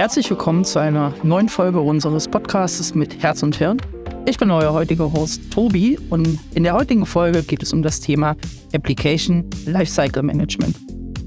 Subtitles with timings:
[0.00, 3.76] Herzlich willkommen zu einer neuen Folge unseres Podcasts mit Herz und Hirn.
[4.24, 8.00] Ich bin euer heutiger Host Tobi und in der heutigen Folge geht es um das
[8.00, 8.34] Thema
[8.72, 10.74] Application Lifecycle Management.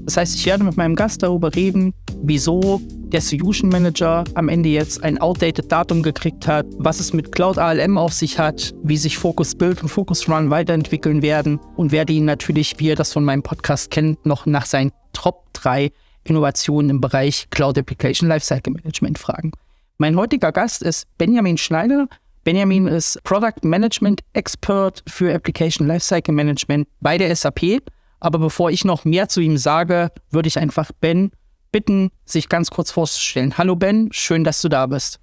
[0.06, 4.70] Das heißt, ich werde mit meinem Gast darüber reden, wieso der Solution Manager am Ende
[4.70, 8.96] jetzt ein outdated Datum gekriegt hat, was es mit Cloud ALM auf sich hat, wie
[8.96, 13.12] sich Focus Build und Focus Run weiterentwickeln werden und werde ihn natürlich, wie ihr das
[13.12, 15.92] von meinem Podcast kennt, noch nach seinen Top 3
[16.24, 19.52] Innovationen im Bereich Cloud Application Lifecycle Management fragen.
[19.98, 22.08] Mein heutiger Gast ist Benjamin Schneider.
[22.42, 27.80] Benjamin ist Product Management Expert für Application Lifecycle Management bei der SAP.
[28.20, 31.30] Aber bevor ich noch mehr zu ihm sage, würde ich einfach Ben
[31.72, 33.58] bitten, sich ganz kurz vorzustellen.
[33.58, 35.20] Hallo Ben, schön, dass du da bist.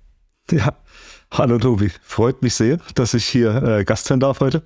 [0.51, 0.75] Ja,
[1.31, 1.91] hallo Tobi.
[2.01, 4.63] Freut mich sehr, dass ich hier äh, Gast sein darf heute.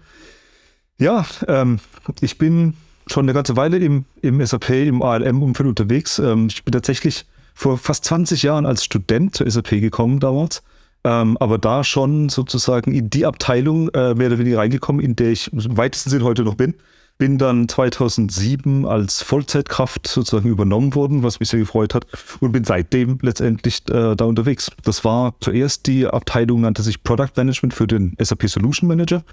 [0.98, 1.80] Ja, ähm,
[2.22, 2.76] ich bin
[3.08, 6.20] schon eine ganze Weile im, im SAP, im ALM-Umfeld unterwegs.
[6.20, 10.64] Ähm, ich bin tatsächlich vor fast 20 Jahren als Student zur SAP gekommen damals.
[11.06, 15.32] Ähm, aber da schon sozusagen in die Abteilung äh, mehr oder weniger reingekommen, in der
[15.32, 16.74] ich im weitesten Sinn heute noch bin.
[17.18, 22.08] Bin dann 2007 als Vollzeitkraft sozusagen übernommen worden, was mich sehr gefreut hat
[22.42, 24.72] und bin seitdem letztendlich äh, da unterwegs.
[24.84, 29.24] Das war zuerst die Abteilung, nannte sich Product Management für den SAP Solution Manager.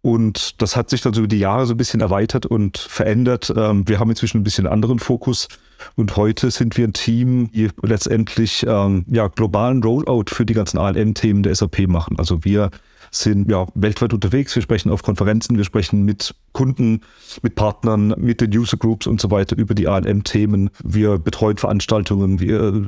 [0.00, 3.52] Und das hat sich dann so über die Jahre so ein bisschen erweitert und verändert.
[3.56, 5.48] Ähm, wir haben inzwischen ein bisschen anderen Fokus.
[5.96, 10.78] Und heute sind wir ein Team, die letztendlich ähm, ja, globalen Rollout für die ganzen
[10.78, 12.18] ALM-Themen der SAP machen.
[12.18, 12.70] Also wir
[13.10, 14.54] sind ja weltweit unterwegs.
[14.54, 17.00] Wir sprechen auf Konferenzen, wir sprechen mit Kunden,
[17.42, 20.70] mit Partnern, mit den User Groups und so weiter über die ALM-Themen.
[20.84, 22.86] Wir betreuen Veranstaltungen, wir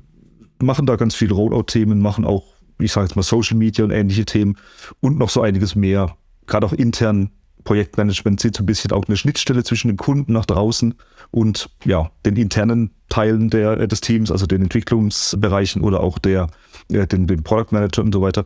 [0.62, 2.44] machen da ganz viele Rollout-Themen, machen auch,
[2.78, 4.56] ich sage jetzt mal, Social Media und ähnliche Themen
[5.00, 6.16] und noch so einiges mehr
[6.50, 7.30] gerade auch intern
[7.64, 10.94] Projektmanagement sind so ein bisschen auch eine Schnittstelle zwischen dem Kunden nach draußen
[11.30, 16.48] und ja, den internen Teilen der, äh, des Teams, also den Entwicklungsbereichen oder auch der,
[16.90, 18.44] äh, den, den Product Manager und so weiter.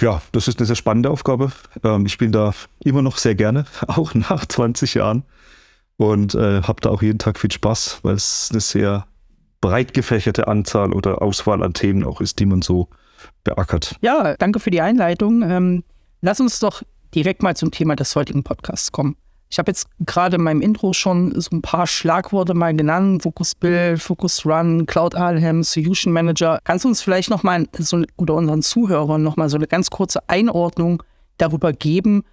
[0.00, 1.52] Ja, das ist eine sehr spannende Aufgabe.
[1.84, 2.52] Ähm, ich bin da
[2.84, 5.24] immer noch sehr gerne, auch nach 20 Jahren
[5.96, 9.06] und äh, habe da auch jeden Tag viel Spaß, weil es eine sehr
[9.60, 12.88] breit gefächerte Anzahl oder Auswahl an Themen auch ist, die man so
[13.44, 13.96] beackert.
[14.00, 15.42] Ja, danke für die Einleitung.
[15.42, 15.84] Ähm,
[16.20, 16.82] lass uns doch
[17.14, 19.16] direkt mal zum Thema des heutigen Podcasts kommen.
[19.50, 23.54] Ich habe jetzt gerade in meinem Intro schon so ein paar Schlagworte mal genannt: Focus
[23.54, 26.58] Build, Focus Run, Cloud Alhem, Solution Manager.
[26.64, 31.02] Kannst du uns vielleicht nochmal so, oder unseren Zuhörern nochmal so eine ganz kurze Einordnung
[31.36, 32.24] darüber geben,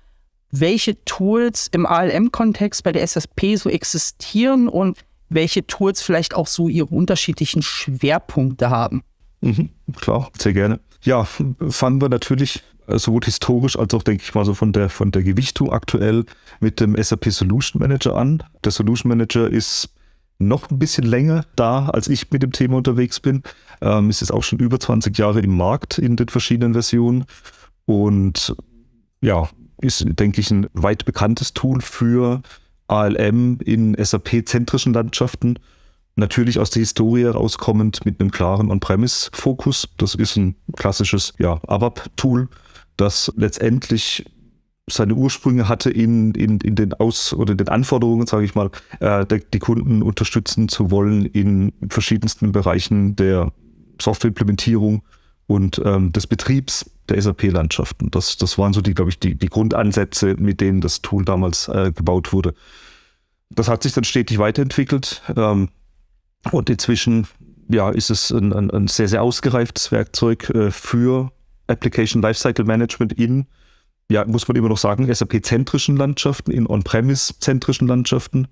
[0.52, 6.70] welche Tools im ALM-Kontext bei der SSP so existieren und welche Tools vielleicht auch so
[6.70, 9.04] ihre unterschiedlichen Schwerpunkte haben?
[9.42, 10.80] Mhm, klar, sehr gerne.
[11.02, 15.12] Ja, fanden wir natürlich sowohl historisch als auch, denke ich mal, so von der, von
[15.12, 16.26] der Gewichtung aktuell
[16.60, 18.44] mit dem SAP Solution Manager an.
[18.64, 19.90] Der Solution Manager ist
[20.40, 23.44] noch ein bisschen länger da, als ich mit dem Thema unterwegs bin.
[23.82, 27.26] Ähm, ist jetzt auch schon über 20 Jahre im Markt in den verschiedenen Versionen
[27.86, 28.56] und
[29.22, 29.50] ja,
[29.82, 32.42] ist, denke ich, ein weit bekanntes Tool für
[32.88, 35.60] ALM in SAP-zentrischen Landschaften.
[36.20, 39.90] Natürlich aus der Historie herauskommend mit einem klaren On-Premise-Fokus.
[39.98, 42.50] Das ist ein klassisches ja, ABAP-Tool
[43.00, 44.26] das letztendlich
[44.90, 49.26] seine Ursprünge hatte in, in, in den Aus- oder den Anforderungen, sage ich mal, äh,
[49.26, 53.52] die, die Kunden unterstützen zu wollen in verschiedensten Bereichen der
[54.02, 55.04] Softwareimplementierung
[55.46, 58.10] und ähm, des Betriebs der SAP-Landschaften.
[58.12, 61.68] Das, das waren so die, glaube ich, die, die Grundansätze, mit denen das Tool damals
[61.68, 62.54] äh, gebaut wurde.
[63.52, 65.70] Das hat sich dann stetig weiterentwickelt ähm,
[66.52, 67.28] und inzwischen
[67.70, 71.32] ja, ist es ein, ein, ein sehr, sehr ausgereiftes Werkzeug äh, für
[71.68, 73.46] Application Lifecycle Management in,
[74.12, 78.48] ja, muss man immer noch sagen, SAP-zentrischen Landschaften, in On-Premise-zentrischen Landschaften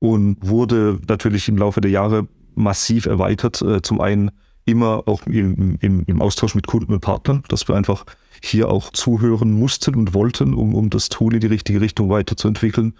[0.00, 3.62] und wurde natürlich im Laufe der Jahre massiv erweitert.
[3.62, 4.32] Äh, zum einen
[4.64, 8.04] immer auch im, im, im, Austausch mit Kunden und Partnern, dass wir einfach
[8.42, 12.94] hier auch zuhören mussten und wollten, um, um das Tool in die richtige Richtung weiterzuentwickeln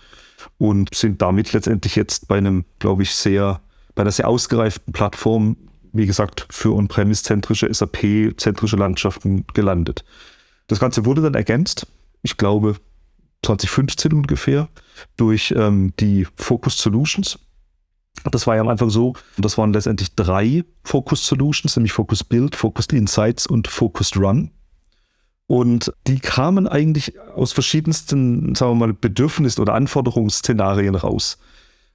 [0.56, 3.60] und sind damit letztendlich jetzt bei einem, glaube ich, sehr,
[3.98, 5.56] bei einer sehr ausgereiften Plattform
[5.92, 10.04] wie gesagt, für On-Premise-zentrische, SAP-zentrische Landschaften gelandet.
[10.68, 11.86] Das Ganze wurde dann ergänzt,
[12.22, 12.76] ich glaube
[13.44, 14.68] 2015 ungefähr,
[15.16, 17.38] durch ähm, die Focus Solutions.
[18.30, 22.54] Das war ja am Anfang so, das waren letztendlich drei Focus Solutions, nämlich Focus Build,
[22.54, 24.52] Focused Insights und Focused Run.
[25.46, 31.38] Und die kamen eigentlich aus verschiedensten, sagen wir mal, Bedürfnis- oder Anforderungsszenarien raus.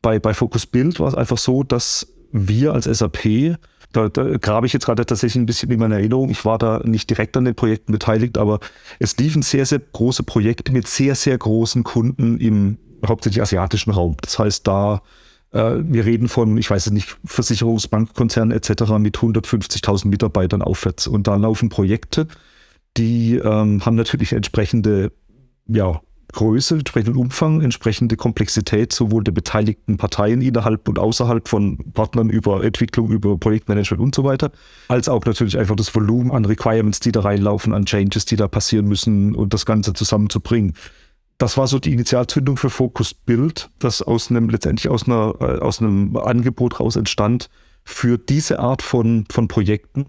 [0.04, 3.58] Bei, bei Focus Build war es einfach so, dass wir als SAP
[3.92, 6.30] da, da grabe ich jetzt gerade tatsächlich ein bisschen in meiner Erinnerung.
[6.30, 8.60] Ich war da nicht direkt an den Projekten beteiligt, aber
[9.00, 12.78] es liefen sehr, sehr große Projekte mit sehr, sehr großen Kunden im
[13.08, 14.18] hauptsächlich asiatischen Raum.
[14.22, 15.02] Das heißt, da
[15.54, 18.98] Äh, wir reden von, ich weiß es nicht, Versicherungsbankkonzernen etc.
[18.98, 21.08] mit 150.000 Mitarbeitern aufwärts.
[21.08, 22.28] Und da laufen Projekte,
[22.98, 25.12] die ähm, haben natürlich entsprechende
[25.68, 26.02] ja,
[26.34, 32.64] Größe, entsprechenden Umfang, entsprechende Komplexität sowohl der beteiligten Parteien innerhalb und außerhalb von Partnern über
[32.64, 34.52] Entwicklung, über Projektmanagement und so weiter,
[34.90, 38.48] als auch natürlich einfach das Volumen an Requirements, die da reinlaufen, an Changes, die da
[38.48, 40.74] passieren müssen und das Ganze zusammenzubringen.
[41.38, 45.60] Das war so die Initialzündung für Focus Build, das aus einem letztendlich aus, einer, äh,
[45.60, 47.50] aus einem Angebot raus entstand
[47.84, 50.06] für diese Art von, von Projekten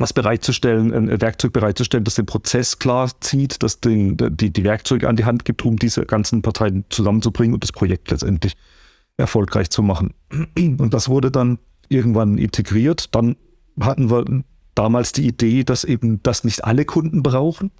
[0.00, 5.08] was bereitzustellen, ein Werkzeug bereitzustellen, das den Prozess klar zieht, das den, die, die Werkzeuge
[5.08, 8.54] an die Hand gibt, um diese ganzen Parteien zusammenzubringen und das Projekt letztendlich
[9.16, 10.14] erfolgreich zu machen.
[10.56, 11.58] Und das wurde dann
[11.88, 13.14] irgendwann integriert.
[13.14, 13.36] Dann
[13.80, 14.24] hatten wir
[14.74, 17.72] damals die Idee, dass eben das nicht alle Kunden brauchen.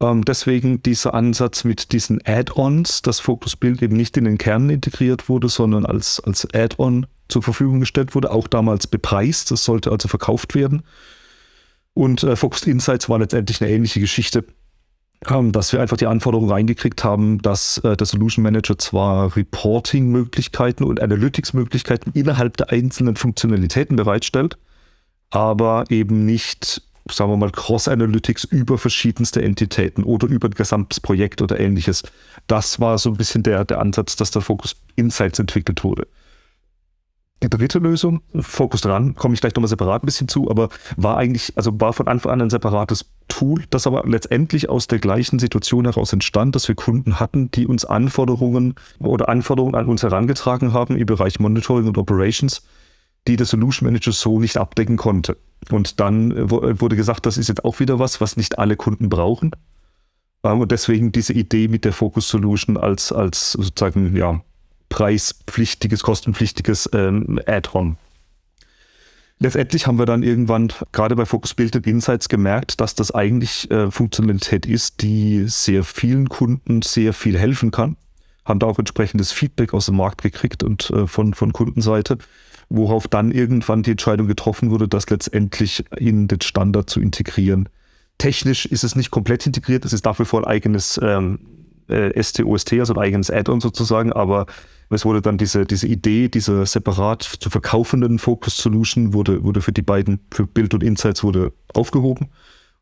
[0.00, 4.70] Ähm, deswegen dieser Ansatz mit diesen Add-ons, dass Focus Build eben nicht in den Kern
[4.70, 9.50] integriert wurde, sondern als, als Add-on zur Verfügung gestellt wurde, auch damals bepreist.
[9.50, 10.82] Das sollte also verkauft werden.
[11.98, 14.44] Und äh, Focused Insights war letztendlich eine ähnliche Geschichte,
[15.28, 20.84] ähm, dass wir einfach die Anforderungen reingekriegt haben, dass äh, der Solution Manager zwar Reporting-Möglichkeiten
[20.84, 24.58] und Analytics-Möglichkeiten innerhalb der einzelnen Funktionalitäten bereitstellt,
[25.30, 31.42] aber eben nicht, sagen wir mal, Cross-Analytics über verschiedenste Entitäten oder über ein gesamtes Projekt
[31.42, 32.04] oder ähnliches.
[32.46, 36.06] Das war so ein bisschen der, der Ansatz, dass der Focus Insights entwickelt wurde.
[37.42, 41.16] Die dritte Lösung, Focus dran, komme ich gleich nochmal separat ein bisschen zu, aber war
[41.16, 45.38] eigentlich, also war von Anfang an ein separates Tool, das aber letztendlich aus der gleichen
[45.38, 50.72] Situation heraus entstand, dass wir Kunden hatten, die uns Anforderungen oder Anforderungen an uns herangetragen
[50.72, 52.62] haben im Bereich Monitoring und Operations,
[53.28, 55.36] die der Solution Manager so nicht abdecken konnte.
[55.70, 59.52] Und dann wurde gesagt, das ist jetzt auch wieder was, was nicht alle Kunden brauchen.
[60.42, 64.40] Ähm, und deswegen diese Idee mit der Focus Solution als, als sozusagen, ja,
[64.88, 67.96] preispflichtiges, kostenpflichtiges ähm, Add-on.
[69.40, 73.90] Letztendlich haben wir dann irgendwann gerade bei Focus Build Insights gemerkt, dass das eigentlich äh,
[73.90, 77.96] Funktionalität ist, die sehr vielen Kunden sehr viel helfen kann.
[78.44, 82.18] Haben da auch entsprechendes Feedback aus dem Markt gekriegt und äh, von, von Kundenseite,
[82.68, 87.68] worauf dann irgendwann die Entscheidung getroffen wurde, das letztendlich in den Standard zu integrieren.
[88.18, 91.38] Technisch ist es nicht komplett integriert, es ist dafür vor ein eigenes ähm,
[91.86, 94.46] äh, STOST, also ein eigenes Add-on sozusagen, aber
[94.90, 99.72] es wurde dann diese, diese Idee, diese separat zu verkaufenden Focus Solution wurde, wurde für
[99.72, 102.28] die beiden, für Build und Insights wurde aufgehoben.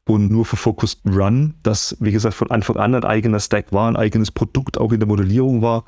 [0.09, 3.89] Und nur für Focus Run, das, wie gesagt, von Anfang an ein eigener Stack war,
[3.89, 5.85] ein eigenes Produkt auch in der Modellierung war,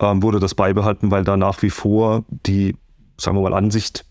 [0.00, 2.74] ähm, wurde das beibehalten, weil da nach wie vor die,
[3.18, 4.04] sagen wir mal, Ansicht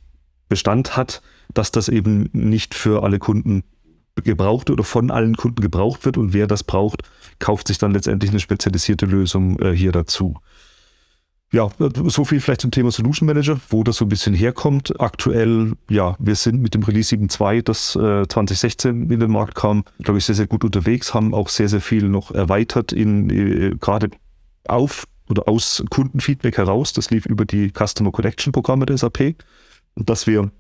[0.48, 1.22] Bestand hat,
[1.54, 3.64] dass das eben nicht für alle Kunden
[4.16, 7.04] gebraucht oder von allen Kunden gebraucht wird und wer das braucht,
[7.40, 10.36] kauft sich dann letztendlich eine spezialisierte Lösung äh, hier dazu.
[11.54, 11.68] Ja,
[12.06, 15.02] so viel vielleicht zum Thema Solution Manager, wo das so ein bisschen herkommt.
[15.02, 19.84] Aktuell, ja, wir sind mit dem Release 7.2, das äh, 2016 in den Markt kam,
[20.02, 23.76] glaube ich, sehr, sehr gut unterwegs, haben auch sehr, sehr viel noch erweitert in äh,
[23.76, 24.12] gerade
[24.66, 26.94] auf oder aus Kundenfeedback heraus.
[26.94, 29.36] Das lief über die Customer Connection Programme der SAP,
[29.98, 30.52] dass wir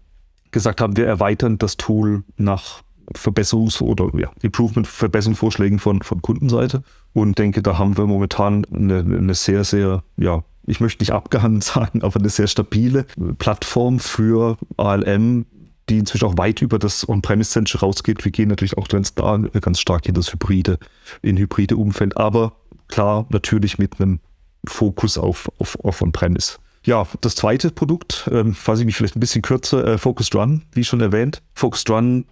[0.51, 2.81] gesagt haben, wir erweitern das Tool nach
[3.13, 6.83] Verbesserungs- oder ja, Improvement, Verbesserungsvorschlägen von, von Kundenseite.
[7.13, 11.63] Und denke, da haben wir momentan eine, eine sehr, sehr, ja, ich möchte nicht abgehandelt
[11.63, 13.05] sagen, aber eine sehr stabile
[13.37, 15.45] Plattform für ALM,
[15.89, 18.23] die inzwischen auch weit über das On-Premise-Center rausgeht.
[18.23, 20.77] Wir gehen natürlich auch ganz stark in das Hybride,
[21.21, 22.53] in hybride Umfeld, aber
[22.87, 24.19] klar, natürlich mit einem
[24.65, 26.57] Fokus auf, auf, auf On-Premise.
[26.83, 30.63] Ja, das zweite Produkt, ähm, fasse ich mich vielleicht ein bisschen kürzer, äh, Focused Run,
[30.71, 31.41] wie schon erwähnt.
[31.53, 32.25] Focused Run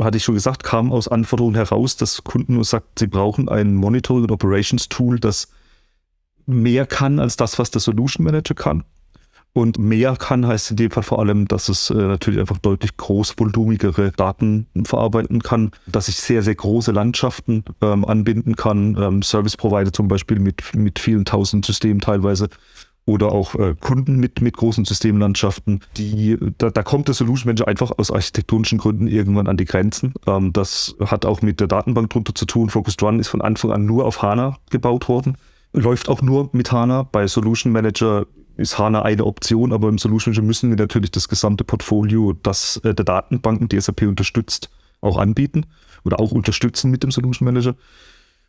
[0.00, 3.74] hatte ich schon gesagt, kam aus Anforderungen heraus, dass Kunden nur sagt, sie brauchen ein
[3.74, 5.48] Monitoring- und Operations-Tool, das
[6.52, 8.84] mehr kann als das, was der Solution Manager kann.
[9.52, 12.96] Und mehr kann heißt in dem Fall vor allem, dass es äh, natürlich einfach deutlich
[12.96, 19.56] großvolumigere Daten verarbeiten kann, dass ich sehr, sehr große Landschaften ähm, anbinden kann, ähm, Service
[19.56, 22.48] Provider zum Beispiel mit, mit vielen tausend Systemen teilweise
[23.06, 27.66] oder auch äh, Kunden mit, mit großen Systemlandschaften, die, da, da kommt der Solution Manager
[27.66, 30.14] einfach aus architektonischen Gründen irgendwann an die Grenzen.
[30.28, 32.70] Ähm, das hat auch mit der Datenbank drunter zu tun.
[32.70, 35.36] Focused Run ist von Anfang an nur auf HANA gebaut worden.
[35.72, 37.04] Läuft auch nur mit HANA.
[37.04, 41.28] Bei Solution Manager ist HANA eine Option, aber im Solution Manager müssen wir natürlich das
[41.28, 45.66] gesamte Portfolio, das äh, der Datenbanken, die SAP unterstützt, auch anbieten
[46.04, 47.74] oder auch unterstützen mit dem Solution Manager.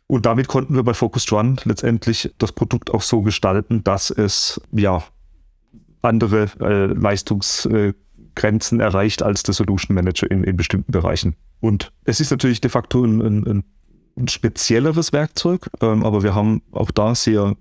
[0.06, 4.60] Und damit konnten wir bei Focused Run letztendlich das Produkt auch so gestalten, dass es
[4.72, 5.02] ja
[6.02, 11.36] andere äh, Leistungsgrenzen äh, erreicht als der Solution Manager in, in bestimmten Bereichen.
[11.60, 13.64] Und es ist natürlich de facto ein, ein, ein
[14.26, 17.56] spezielleres Werkzeug, ähm, aber wir haben auch da sehr,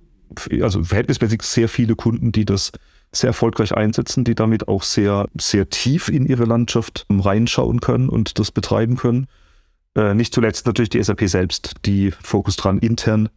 [0.62, 2.72] also verhältnismäßig sehr viele Kunden, die das
[3.12, 8.40] sehr erfolgreich einsetzen, die damit auch sehr, sehr tief in ihre Landschaft reinschauen können und
[8.40, 9.28] das betreiben können.
[9.96, 13.30] Äh, nicht zuletzt natürlich die SAP selbst, die Fokus dran intern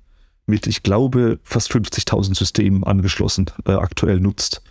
[0.47, 4.63] mit, ich glaube, fast 50.000 Systemen angeschlossen äh, aktuell nutzt.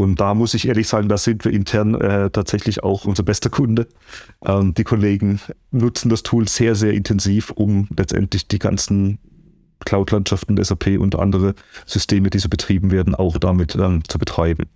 [0.00, 3.50] Und da muss ich ehrlich sagen, da sind wir intern äh, tatsächlich auch unser bester
[3.50, 3.86] Kunde.
[4.42, 5.40] Ähm, die Kollegen
[5.72, 9.18] nutzen das Tool sehr, sehr intensiv, um letztendlich die ganzen
[9.84, 11.54] Cloud-Landschaften SAP und andere
[11.84, 14.70] Systeme, die so betrieben werden, auch damit ähm, zu betreiben.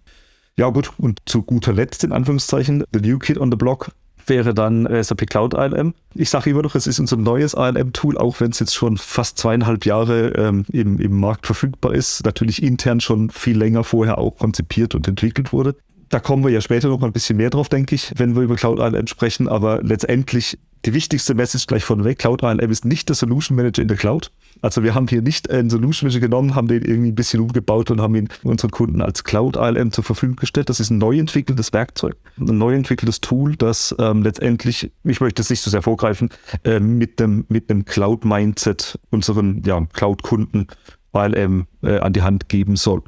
[0.59, 3.93] Ja gut, und zu guter Letzt in Anführungszeichen, the new kid on the block
[4.27, 5.95] wäre dann SAP Cloud ALM.
[6.15, 9.39] Ich sage immer noch, es ist unser neues ALM-Tool, auch wenn es jetzt schon fast
[9.39, 12.25] zweieinhalb Jahre ähm, im, im Markt verfügbar ist.
[12.25, 15.77] Natürlich intern schon viel länger vorher auch konzipiert und entwickelt wurde.
[16.09, 18.43] Da kommen wir ja später noch mal ein bisschen mehr drauf, denke ich, wenn wir
[18.43, 19.49] über Cloud ALM sprechen.
[19.49, 23.83] Aber letztendlich die wichtigste Message gleich von weg, Cloud ALM ist nicht der Solution Manager
[23.83, 24.31] in der Cloud.
[24.61, 27.91] Also wir haben hier nicht einen Solution Manager genommen, haben den irgendwie ein bisschen umgebaut
[27.91, 30.69] und haben ihn unseren Kunden als Cloud ALM zur Verfügung gestellt.
[30.69, 35.43] Das ist ein neu entwickeltes Werkzeug, ein neu entwickeltes Tool, das ähm, letztendlich, ich möchte
[35.43, 36.31] es nicht so sehr vorgreifen,
[36.65, 40.69] äh, mit dem, mit dem Cloud-Mindset unseren ja, Cloud-Kunden
[41.13, 43.03] ALM äh, an die Hand geben soll.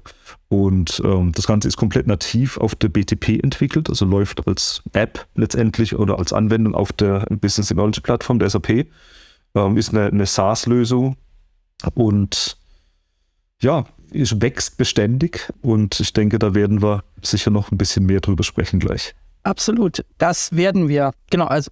[0.49, 5.27] Und ähm, das Ganze ist komplett nativ auf der BTP entwickelt, also läuft als App
[5.35, 8.87] letztendlich oder als Anwendung auf der Business Technology Plattform der SAP.
[9.55, 11.17] Ähm, ist eine, eine SaaS-Lösung
[11.95, 12.57] und
[13.61, 18.21] ja, ist, wächst beständig und ich denke, da werden wir sicher noch ein bisschen mehr
[18.21, 19.15] drüber sprechen gleich.
[19.43, 21.13] Absolut, das werden wir.
[21.31, 21.71] Genau, also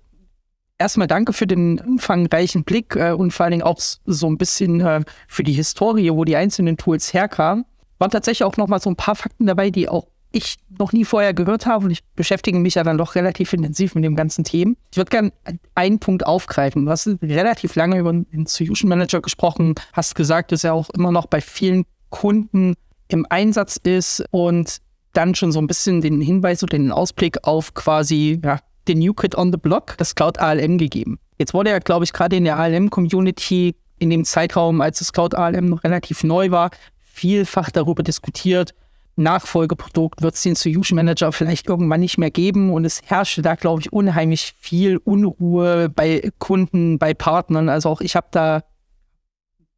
[0.79, 4.81] erstmal danke für den umfangreichen Blick äh, und vor allen Dingen auch so ein bisschen
[4.81, 7.65] äh, für die Historie, wo die einzelnen Tools herkamen
[7.99, 11.05] waren tatsächlich auch noch mal so ein paar Fakten dabei, die auch ich noch nie
[11.05, 14.43] vorher gehört habe und ich beschäftige mich ja dann doch relativ intensiv mit dem ganzen
[14.43, 14.75] Thema.
[14.91, 15.33] Ich würde gerne
[15.75, 16.85] einen Punkt aufgreifen.
[16.85, 21.13] Du hast relativ lange über den Solution Manager gesprochen, hast gesagt, dass er auch immer
[21.13, 22.75] noch bei vielen Kunden
[23.09, 24.79] im Einsatz ist und
[25.13, 28.59] dann schon so ein bisschen den Hinweis oder den Ausblick auf quasi ja,
[28.89, 31.19] den New Kid on the Block, das Cloud ALM gegeben.
[31.39, 35.35] Jetzt wurde ja, glaube ich, gerade in der ALM-Community in dem Zeitraum, als das Cloud
[35.35, 36.71] ALM noch relativ neu war,
[37.15, 38.75] vielfach darüber diskutiert,
[39.17, 43.55] Nachfolgeprodukt wird es den Solution Manager vielleicht irgendwann nicht mehr geben und es herrschte da,
[43.55, 47.69] glaube ich, unheimlich viel Unruhe bei Kunden, bei Partnern.
[47.69, 48.63] Also auch ich habe da ein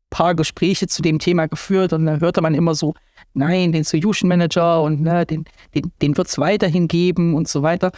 [0.09, 2.95] paar Gespräche zu dem Thema geführt und da hörte man immer so,
[3.35, 7.63] nein, den Solution Manager und ne, den, den, den wird es weiterhin geben und so
[7.63, 7.93] weiter.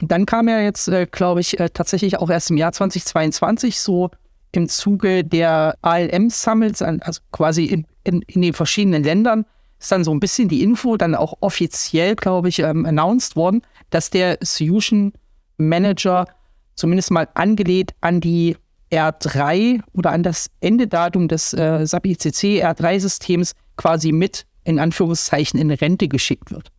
[0.00, 3.78] Und dann kam ja jetzt, äh, glaube ich, äh, tatsächlich auch erst im Jahr 2022
[3.78, 4.10] so
[4.52, 9.46] im Zuge der ALM-Summits, also quasi in, in, in, den verschiedenen Ländern,
[9.78, 13.62] ist dann so ein bisschen die Info, dann auch offiziell, glaube ich, ähm, announced worden,
[13.90, 15.12] dass der Solution
[15.56, 16.26] Manager
[16.74, 18.56] zumindest mal angelehnt an die
[18.90, 25.70] R3 oder an das Endedatum des äh, SAP ICC R3-Systems quasi mit in Anführungszeichen in
[25.70, 26.70] Rente geschickt wird.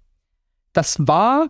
[0.73, 1.47] Das war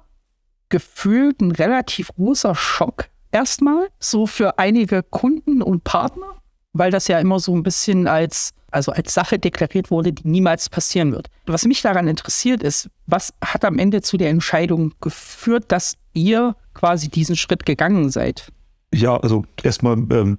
[0.70, 6.41] gefühlt ein relativ großer Schock erstmal, so für einige Kunden und Partner,
[6.74, 10.70] weil das ja immer so ein bisschen als, also als Sache deklariert wurde, die niemals
[10.70, 11.28] passieren wird.
[11.46, 16.56] Was mich daran interessiert ist, was hat am Ende zu der Entscheidung geführt, dass ihr
[16.74, 18.52] quasi diesen Schritt gegangen seid?
[18.94, 20.38] Ja, also erstmal ähm,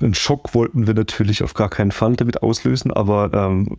[0.00, 3.78] einen Schock wollten wir natürlich auf gar keinen Fall damit auslösen, aber ähm,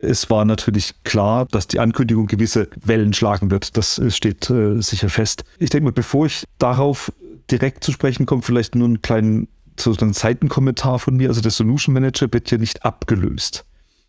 [0.00, 3.76] es war natürlich klar, dass die Ankündigung gewisse Wellen schlagen wird.
[3.76, 5.44] Das steht äh, sicher fest.
[5.58, 7.12] Ich denke mal, bevor ich darauf
[7.50, 9.48] direkt zu sprechen kommt, vielleicht nur einen kleinen
[9.80, 11.28] sozusagen Seitenkommentar von mir.
[11.28, 13.64] Also der Solution Manager wird ja nicht abgelöst.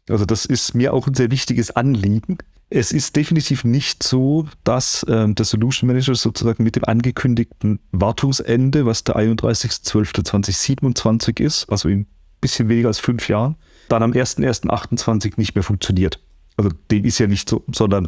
[0.10, 2.38] Also das ist mir auch ein sehr wichtiges Anliegen.
[2.69, 8.86] Es ist definitiv nicht so, dass ähm, der Solution Manager sozusagen mit dem angekündigten Wartungsende,
[8.86, 12.07] was der 31.12.2027 ist, also in ein
[12.41, 13.55] bisschen weniger als fünf Jahren,
[13.88, 16.19] dann am 1.1.28 nicht mehr funktioniert.
[16.57, 18.07] Also dem ist ja nicht so, sondern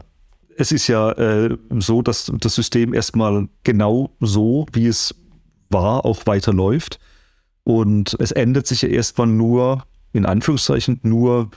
[0.58, 5.16] es ist ja äh, so, dass das System erstmal genau so, wie es
[5.70, 7.00] war, auch weiterläuft.
[7.68, 11.52] Und es ändert sich ja erstmal nur, in Anführungszeichen, nur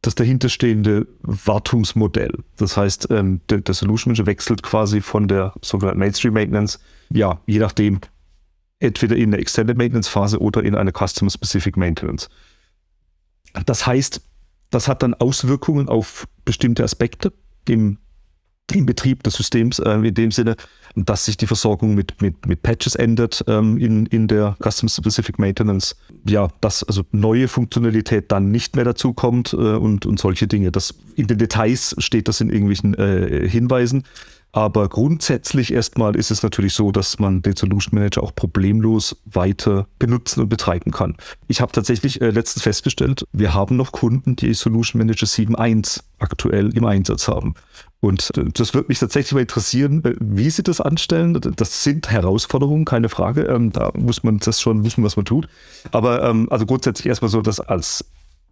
[0.00, 2.38] das dahinterstehende Wartungsmodell.
[2.56, 6.78] Das heißt, ähm, der, der Solution Manager wechselt quasi von der sogenannten Mainstream Maintenance,
[7.10, 8.00] ja, je nachdem,
[8.78, 12.30] entweder in eine Extended Maintenance Phase oder in eine Customer Specific Maintenance.
[13.66, 14.22] Das heißt,
[14.70, 17.30] das hat dann Auswirkungen auf bestimmte Aspekte
[17.68, 17.98] im
[18.74, 20.56] im Betrieb des Systems äh, in dem Sinne,
[20.94, 25.38] dass sich die Versorgung mit, mit, mit Patches ändert ähm, in, in der Custom Specific
[25.38, 25.96] Maintenance.
[26.26, 30.70] Ja, dass also neue Funktionalität dann nicht mehr dazu kommt äh, und, und solche Dinge.
[30.70, 34.04] Das, in den Details steht das in irgendwelchen äh, Hinweisen.
[34.54, 39.86] Aber grundsätzlich erstmal ist es natürlich so, dass man den Solution Manager auch problemlos weiter
[39.98, 41.16] benutzen und betreiben kann.
[41.48, 46.76] Ich habe tatsächlich äh, letztens festgestellt, wir haben noch Kunden, die Solution Manager 7.1 aktuell
[46.76, 47.54] im Einsatz haben.
[48.02, 51.40] Und äh, das würde mich tatsächlich mal interessieren, äh, wie Sie das anstellen.
[51.56, 53.42] Das sind Herausforderungen, keine Frage.
[53.42, 55.48] Ähm, da muss man das schon wissen, was man tut.
[55.92, 58.04] Aber ähm, also grundsätzlich erstmal so das als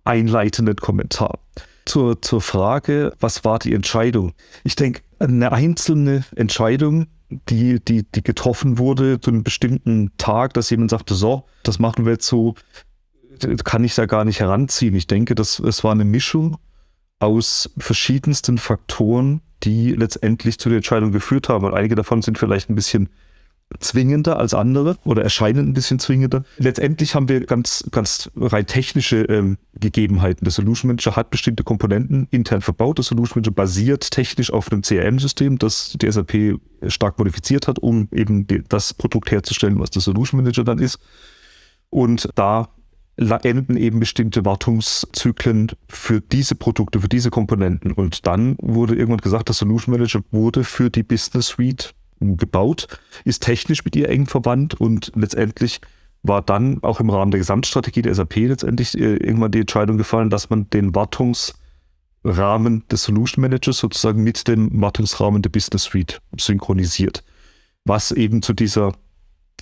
[0.04, 1.40] einleitenden Kommentar.
[1.84, 4.34] Zur, zur Frage, was war die Entscheidung?
[4.62, 7.08] Ich denke, eine einzelne Entscheidung,
[7.48, 12.04] die, die, die getroffen wurde zu einem bestimmten Tag, dass jemand sagte, so, das machen
[12.04, 12.54] wir jetzt so,
[13.64, 14.94] kann ich da gar nicht heranziehen.
[14.94, 16.56] Ich denke, das, es war eine Mischung
[17.20, 21.64] aus verschiedensten Faktoren, die letztendlich zu der Entscheidung geführt haben.
[21.64, 23.10] Und einige davon sind vielleicht ein bisschen
[23.78, 26.42] zwingender als andere oder erscheinen ein bisschen zwingender.
[26.58, 30.44] Letztendlich haben wir ganz, ganz rein technische ähm, Gegebenheiten.
[30.44, 32.98] Der Solution Manager hat bestimmte Komponenten intern verbaut.
[32.98, 36.58] Der Solution Manager basiert technisch auf einem CRM-System, das die SAP
[36.88, 40.98] stark modifiziert hat, um eben das Produkt herzustellen, was der Solution Manager dann ist.
[41.90, 42.70] Und da
[43.20, 47.92] enden eben bestimmte Wartungszyklen für diese Produkte, für diese Komponenten.
[47.92, 52.86] Und dann wurde irgendwann gesagt, der Solution Manager wurde für die Business Suite gebaut,
[53.24, 55.80] ist technisch mit ihr eng verwandt und letztendlich
[56.22, 60.28] war dann auch im Rahmen der Gesamtstrategie der SAP letztendlich äh, irgendwann die Entscheidung gefallen,
[60.28, 67.24] dass man den Wartungsrahmen des Solution Managers sozusagen mit dem Wartungsrahmen der Business Suite synchronisiert,
[67.84, 68.92] was eben zu dieser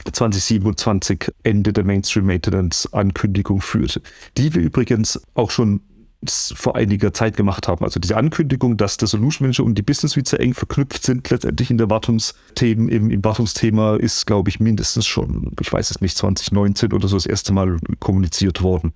[0.05, 4.03] 2027 Ende der Mainstream Maintenance Ankündigung führte,
[4.37, 5.81] die wir übrigens auch schon
[6.27, 7.85] vor einiger Zeit gemacht haben.
[7.85, 11.71] Also diese Ankündigung, dass der Solution Manager und die Business Suite eng verknüpft sind, letztendlich
[11.71, 16.17] in der Wartungsthemen, im, im Wartungsthema ist, glaube ich, mindestens schon, ich weiß es nicht,
[16.17, 18.93] 2019 oder so das erste Mal kommuniziert worden.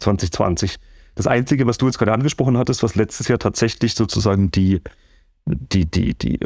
[0.00, 0.76] 2020.
[1.14, 4.80] Das Einzige, was du jetzt gerade angesprochen hattest, was letztes Jahr tatsächlich sozusagen die,
[5.46, 6.40] die, die, die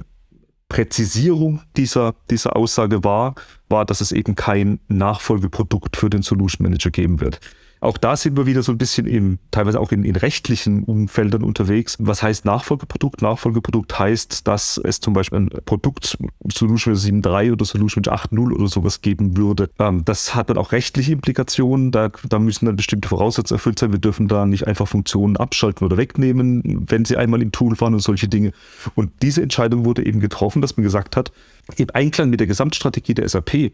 [0.68, 3.34] Präzisierung dieser, dieser Aussage war,
[3.68, 7.40] war, dass es eben kein Nachfolgeprodukt für den Solution Manager geben wird.
[7.80, 11.42] Auch da sind wir wieder so ein bisschen im, teilweise auch in, in rechtlichen Umfeldern
[11.42, 11.96] unterwegs.
[12.00, 13.22] Was heißt Nachfolgeprodukt?
[13.22, 16.18] Nachfolgeprodukt heißt, dass es zum Beispiel ein Produkt
[16.52, 19.70] Solution 7.3 oder Solution 8.0 oder sowas geben würde.
[19.78, 21.92] Ähm, das hat dann auch rechtliche Implikationen.
[21.92, 23.92] Da, da müssen dann bestimmte Voraussetzungen erfüllt sein.
[23.92, 27.94] Wir dürfen da nicht einfach Funktionen abschalten oder wegnehmen, wenn sie einmal im Tool waren
[27.94, 28.52] und solche Dinge.
[28.94, 31.32] Und diese Entscheidung wurde eben getroffen, dass man gesagt hat,
[31.76, 33.72] im Einklang mit der Gesamtstrategie der SAP,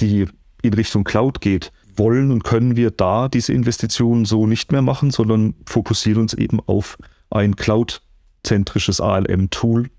[0.00, 0.26] die
[0.62, 5.10] in Richtung Cloud geht, wollen und können wir da diese Investitionen so nicht mehr machen,
[5.10, 6.98] sondern fokussieren uns eben auf
[7.30, 9.90] ein cloud-zentrisches ALM-Tool,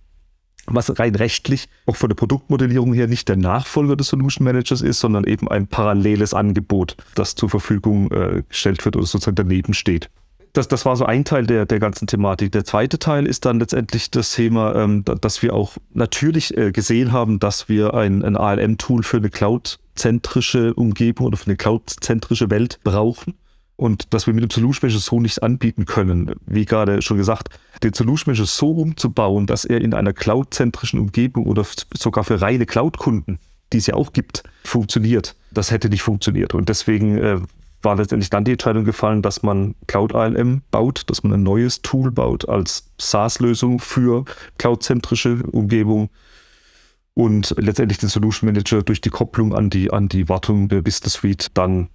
[0.66, 5.00] was rein rechtlich auch von der Produktmodellierung her nicht der Nachfolger des Solution Managers ist,
[5.00, 10.10] sondern eben ein paralleles Angebot, das zur Verfügung äh, gestellt wird oder sozusagen daneben steht.
[10.54, 12.52] Das, das war so ein Teil der, der ganzen Thematik.
[12.52, 17.12] Der zweite Teil ist dann letztendlich das Thema, ähm, dass wir auch natürlich äh, gesehen
[17.12, 22.50] haben, dass wir ein, ein ALM-Tool für eine Cloud cloud-zentrische Umgebung oder für eine cloud-zentrische
[22.50, 23.34] Welt brauchen
[23.76, 26.36] und dass wir mit dem Solution Manager so nichts anbieten können.
[26.46, 27.50] Wie gerade schon gesagt,
[27.84, 32.66] den Solution Manager so umzubauen, dass er in einer cloud-zentrischen Umgebung oder sogar für reine
[32.66, 33.40] Cloud-Kunden,
[33.74, 35.36] die es ja auch gibt, funktioniert.
[35.52, 36.54] Das hätte nicht funktioniert.
[36.54, 37.40] Und deswegen äh,
[37.82, 41.82] war letztendlich dann die Entscheidung gefallen, dass man Cloud ALM baut, dass man ein neues
[41.82, 44.26] Tool baut als SaaS-Lösung für
[44.58, 46.10] cloud-zentrische Umgebung
[47.20, 51.16] und letztendlich den Solution Manager durch die Kopplung an die, an die Wartung der Business
[51.16, 51.90] Suite dann,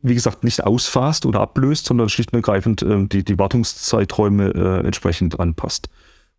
[0.00, 4.86] wie gesagt, nicht ausfasst oder ablöst, sondern schlicht und ergreifend äh, die, die Wartungszeiträume äh,
[4.86, 5.88] entsprechend anpasst.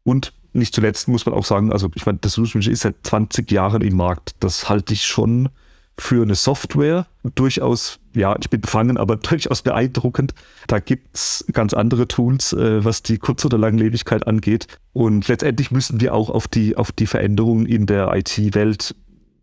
[0.03, 2.95] Und nicht zuletzt muss man auch sagen, also ich meine, der Solution Manager ist seit
[3.03, 4.35] 20 Jahren im Markt.
[4.39, 5.49] Das halte ich schon
[5.97, 10.33] für eine Software durchaus, ja, ich bin befangen, aber durchaus beeindruckend.
[10.67, 14.67] Da gibt's ganz andere Tools, äh, was die Kurz- oder Langlebigkeit angeht.
[14.93, 18.95] Und letztendlich müssen wir auch auf die, auf die Veränderungen in der IT-Welt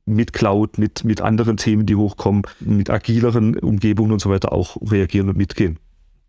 [0.04, 4.76] mit Cloud, mit, mit anderen Themen, die hochkommen, mit agileren Umgebungen und so weiter auch
[4.90, 5.78] reagieren und mitgehen.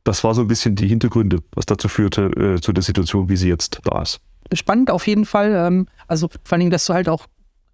[0.03, 3.37] Das war so ein bisschen die Hintergründe, was dazu führte, äh, zu der Situation, wie
[3.37, 4.19] sie jetzt da ist.
[4.51, 5.53] Spannend auf jeden Fall.
[5.55, 7.25] Ähm, also vor allem, dass du halt auch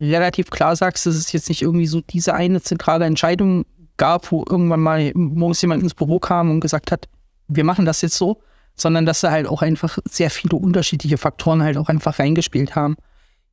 [0.01, 3.65] relativ klar sagst, dass es jetzt nicht irgendwie so diese eine zentrale Entscheidung
[3.97, 7.07] gab, wo irgendwann mal morgens jemand ins Büro kam und gesagt hat,
[7.47, 8.41] wir machen das jetzt so,
[8.75, 12.95] sondern dass da halt auch einfach sehr viele unterschiedliche Faktoren halt auch einfach reingespielt haben.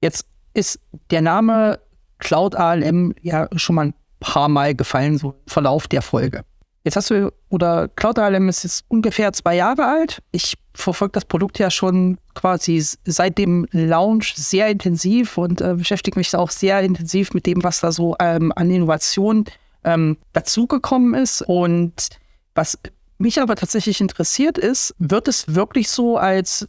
[0.00, 0.80] Jetzt ist
[1.10, 1.80] der Name
[2.18, 6.44] Cloud ALM ja schon mal ein paar Mal gefallen, so im Verlauf der Folge.
[6.86, 10.22] Jetzt hast du, oder Cloud ALM ist jetzt ungefähr zwei Jahre alt.
[10.30, 16.16] Ich verfolge das Produkt ja schon quasi seit dem Launch sehr intensiv und äh, beschäftige
[16.16, 19.46] mich auch sehr intensiv mit dem, was da so ähm, an Innovation
[19.82, 21.42] ähm, dazugekommen ist.
[21.42, 22.10] Und
[22.54, 22.78] was
[23.18, 26.68] mich aber tatsächlich interessiert ist, wird es wirklich so als,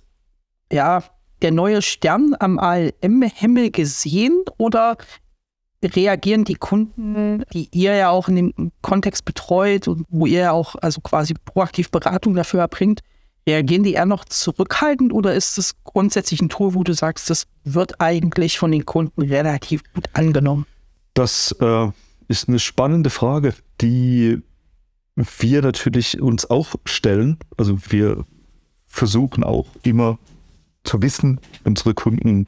[0.71, 1.03] ja,
[1.43, 4.97] der neue Stern am ALM-Himmel gesehen oder
[5.83, 10.51] reagieren die Kunden, die ihr ja auch in dem Kontext betreut und wo ihr ja
[10.51, 13.01] auch also quasi proaktiv Beratung dafür erbringt,
[13.47, 17.45] reagieren die eher noch zurückhaltend oder ist es grundsätzlich ein Tool, wo du sagst, das
[17.63, 20.65] wird eigentlich von den Kunden relativ gut angenommen?
[21.13, 21.89] Das äh,
[22.27, 24.41] ist eine spannende Frage, die
[25.15, 27.37] wir natürlich uns auch stellen.
[27.55, 28.25] Also wir
[28.85, 30.19] versuchen auch immer
[30.83, 32.47] zu wissen, unsere Kunden,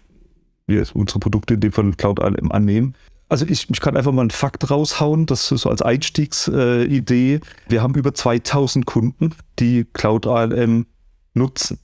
[0.67, 2.95] wie unsere Produkte in dem Fall Cloud annehmen.
[3.29, 7.39] Also ich, ich kann einfach mal einen Fakt raushauen, das ist so als Einstiegsidee.
[7.67, 10.87] Wir haben über 2000 Kunden, die Cloud ALM
[11.35, 11.79] nutzen.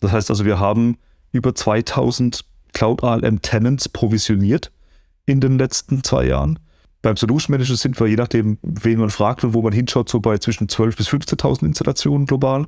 [0.00, 0.96] Das heißt also, wir haben
[1.32, 4.72] über 2000 Cloud ALM Tenants provisioniert
[5.26, 6.58] in den letzten zwei Jahren.
[7.02, 10.20] Beim Solution Manager sind wir, je nachdem, wen man fragt und wo man hinschaut, so
[10.20, 12.66] bei zwischen 12.000 bis 15.000 Installationen global.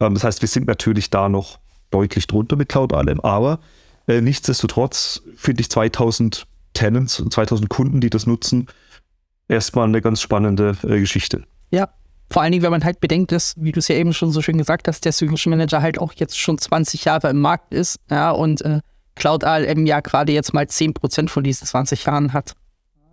[0.00, 1.58] Ähm, das heißt, wir sind natürlich da noch
[1.90, 3.60] deutlich drunter mit Cloud ALM, aber
[4.06, 8.68] äh, nichtsdestotrotz finde ich 2000 Tenants, 2000 Kunden, die das nutzen,
[9.48, 11.44] erstmal eine ganz spannende äh, Geschichte.
[11.70, 11.88] Ja,
[12.30, 14.40] vor allen Dingen, wenn man halt bedenkt, dass, wie du es ja eben schon so
[14.40, 17.98] schön gesagt hast, der Solution Manager halt auch jetzt schon 20 Jahre im Markt ist,
[18.08, 18.80] ja, und äh,
[19.16, 22.54] Cloud ALM ja gerade jetzt mal 10% von diesen 20 Jahren hat.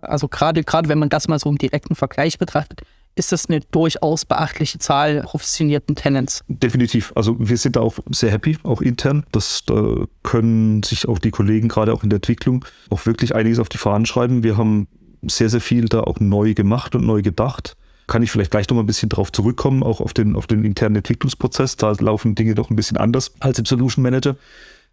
[0.00, 2.82] Also gerade, gerade wenn man das mal so im direkten Vergleich betrachtet,
[3.18, 6.44] ist das eine durchaus beachtliche Zahl professionierten Tenants.
[6.48, 7.12] Definitiv.
[7.14, 9.24] Also wir sind da auch sehr happy, auch intern.
[9.32, 13.58] Das da können sich auch die Kollegen gerade auch in der Entwicklung auch wirklich einiges
[13.58, 14.42] auf die Fahnen schreiben.
[14.42, 14.88] Wir haben
[15.26, 17.76] sehr, sehr viel da auch neu gemacht und neu gedacht.
[18.06, 20.64] Kann ich vielleicht gleich noch mal ein bisschen drauf zurückkommen, auch auf den, auf den
[20.64, 21.76] internen Entwicklungsprozess.
[21.76, 24.36] Da laufen Dinge doch ein bisschen anders als im Solution Manager.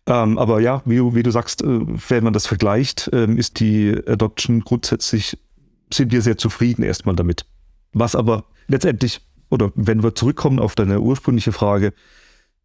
[0.08, 1.66] Ähm, aber ja, wie, wie, du sagst, äh,
[2.10, 5.38] wenn man das vergleicht, äh, ist die Adoption grundsätzlich,
[5.92, 7.46] sind wir sehr zufrieden erstmal damit.
[7.96, 11.94] Was aber letztendlich, oder wenn wir zurückkommen auf deine ursprüngliche Frage,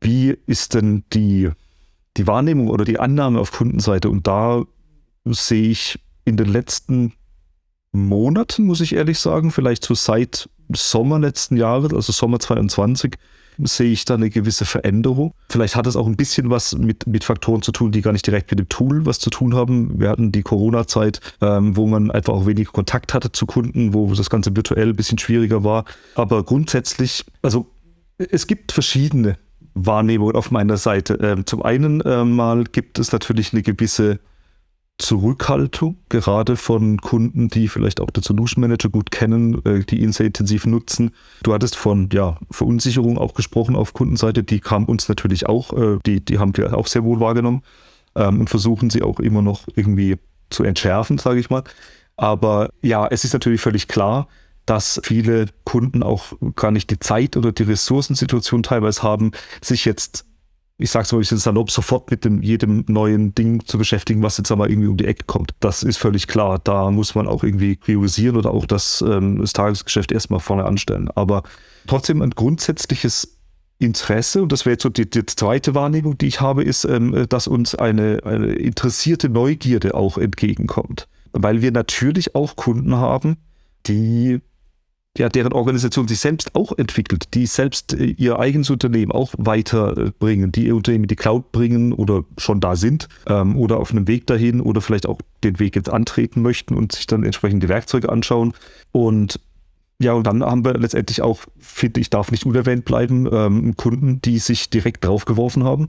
[0.01, 1.51] wie ist denn die,
[2.17, 4.11] die Wahrnehmung oder die Annahme auf Kundenseite?
[4.11, 4.65] Und da
[5.25, 7.13] sehe ich in den letzten
[7.93, 13.15] Monaten, muss ich ehrlich sagen, vielleicht so seit Sommer letzten Jahres, also Sommer 22,
[13.65, 15.33] sehe ich da eine gewisse Veränderung.
[15.49, 18.27] Vielleicht hat es auch ein bisschen was mit, mit Faktoren zu tun, die gar nicht
[18.27, 20.01] direkt mit dem Tool was zu tun haben.
[20.01, 24.13] Wir hatten die Corona-Zeit, ähm, wo man einfach auch weniger Kontakt hatte zu Kunden, wo
[24.15, 25.85] das Ganze virtuell ein bisschen schwieriger war.
[26.15, 27.67] Aber grundsätzlich, also
[28.19, 29.37] es gibt verschiedene
[29.75, 31.15] Wahrnehmungen auf meiner Seite.
[31.23, 34.19] Ähm, zum einen äh, mal gibt es natürlich eine gewisse
[35.01, 40.13] Zurückhaltung, gerade von Kunden, die vielleicht auch den Solution Manager gut kennen, äh, die ihn
[40.13, 41.11] sehr intensiv nutzen.
[41.43, 45.99] Du hattest von ja, Verunsicherung auch gesprochen auf Kundenseite, die kam uns natürlich auch, äh,
[46.07, 47.63] die, die haben wir auch sehr wohl wahrgenommen
[48.15, 50.17] ähm, und versuchen sie auch immer noch irgendwie
[50.51, 51.65] zu entschärfen, sage ich mal.
[52.17, 54.29] Aber ja, es ist natürlich völlig klar,
[54.67, 59.33] dass viele Kunden auch gar nicht die Zeit oder die Ressourcensituation teilweise haben,
[59.63, 60.27] sich jetzt
[60.81, 64.39] ich sag's mal ein bisschen salopp, sofort mit dem, jedem neuen Ding zu beschäftigen, was
[64.39, 65.53] jetzt aber irgendwie um die Ecke kommt.
[65.61, 66.59] Das ist völlig klar.
[66.63, 71.09] Da muss man auch irgendwie priorisieren oder auch das, ähm, das Tagesgeschäft erstmal vorne anstellen.
[71.15, 71.43] Aber
[71.87, 73.37] trotzdem ein grundsätzliches
[73.79, 77.27] Interesse, und das wäre jetzt so die, die, zweite Wahrnehmung, die ich habe, ist, ähm,
[77.29, 81.09] dass uns eine, eine interessierte Neugierde auch entgegenkommt.
[81.33, 83.37] Weil wir natürlich auch Kunden haben,
[83.87, 84.41] die
[85.19, 90.53] ja, deren Organisation sich selbst auch entwickelt, die selbst äh, ihr eigenes Unternehmen auch weiterbringen,
[90.53, 94.07] die ihr Unternehmen in die Cloud bringen oder schon da sind ähm, oder auf einem
[94.07, 97.69] Weg dahin oder vielleicht auch den Weg jetzt antreten möchten und sich dann entsprechend die
[97.69, 98.53] Werkzeuge anschauen.
[98.93, 99.41] Und
[100.01, 104.23] ja, und dann haben wir letztendlich auch, finde ich, darf nicht unerwähnt bleiben, ähm, Kunden,
[104.23, 105.89] die sich direkt draufgeworfen haben,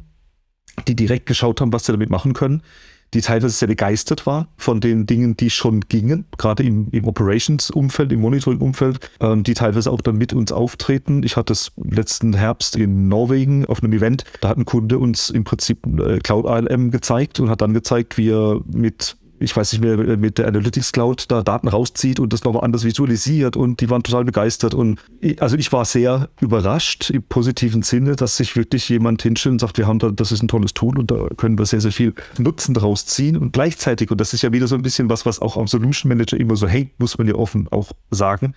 [0.87, 2.63] die direkt geschaut haben, was sie damit machen können,
[3.13, 8.11] die teilweise sehr begeistert war von den Dingen, die schon gingen, gerade im, im Operations-Umfeld,
[8.11, 11.23] im Monitoring-Umfeld, ähm, die teilweise auch dann mit uns auftreten.
[11.23, 15.29] Ich hatte es letzten Herbst in Norwegen auf einem Event, da hat ein Kunde uns
[15.29, 19.73] im Prinzip äh, Cloud ALM gezeigt und hat dann gezeigt, wie er mit ich weiß
[19.73, 23.81] nicht mehr, mit der Analytics Cloud da Daten rauszieht und das nochmal anders visualisiert und
[23.81, 24.73] die waren total begeistert.
[24.73, 29.53] Und ich, also ich war sehr überrascht im positiven Sinne, dass sich wirklich jemand hinstellt
[29.53, 31.81] und sagt, wir haben da, das ist ein tolles Tool und da können wir sehr,
[31.81, 33.35] sehr viel Nutzen draus ziehen.
[33.35, 36.09] Und gleichzeitig, und das ist ja wieder so ein bisschen was, was auch am Solution
[36.09, 38.53] Manager immer so hängt, muss man ja offen auch sagen,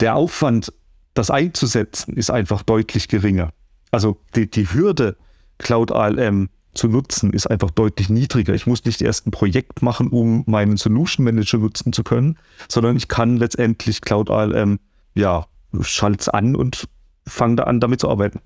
[0.00, 0.72] der Aufwand,
[1.14, 3.52] das einzusetzen, ist einfach deutlich geringer.
[3.92, 5.16] Also die, die Hürde,
[5.58, 8.54] Cloud ALM zu nutzen, ist einfach deutlich niedriger.
[8.54, 12.96] Ich muss nicht erst ein Projekt machen, um meinen Solution Manager nutzen zu können, sondern
[12.96, 14.78] ich kann letztendlich Cloud ALM,
[15.14, 15.46] ja,
[15.80, 16.88] schalt's an und
[17.26, 18.40] fange da an, damit zu arbeiten.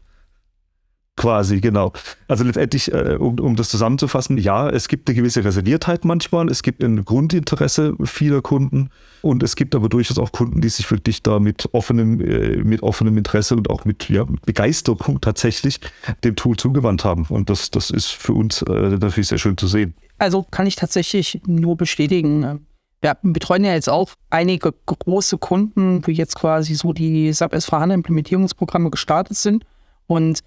[1.19, 1.93] Quasi, genau.
[2.29, 6.63] Also letztendlich, äh, um, um das zusammenzufassen, ja, es gibt eine gewisse Reserviertheit manchmal, es
[6.63, 8.89] gibt ein Grundinteresse vieler Kunden
[9.21, 12.83] und es gibt aber durchaus auch Kunden, die sich wirklich da mit offenem, äh, mit
[12.83, 15.81] offenem Interesse und auch mit ja, Begeisterung tatsächlich
[16.25, 17.27] dem Tool zugewandt haben.
[17.29, 19.95] Und das, das ist für uns äh, natürlich sehr schön zu sehen.
[20.19, 22.67] Also kann ich tatsächlich nur bestätigen.
[23.01, 27.95] Wir betreuen ja jetzt auch einige große Kunden, wo jetzt quasi so die SAP S4HANA
[27.95, 29.65] Implementierungsprogramme gestartet sind.
[30.07, 30.41] Und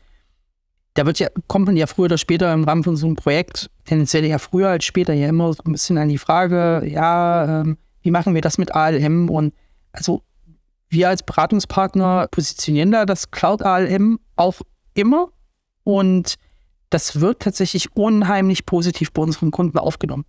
[0.93, 3.69] da wird ja, kommt man ja früher oder später im Rahmen von so einem Projekt,
[3.85, 7.77] tendenziell ja früher als später ja immer so ein bisschen an die Frage, ja, ähm,
[8.01, 9.29] wie machen wir das mit ALM?
[9.29, 9.53] Und
[9.93, 10.23] also
[10.89, 14.61] wir als Beratungspartner positionieren da das Cloud ALM auch
[14.93, 15.29] immer
[15.83, 16.35] und
[16.89, 20.25] das wird tatsächlich unheimlich positiv bei unseren Kunden aufgenommen,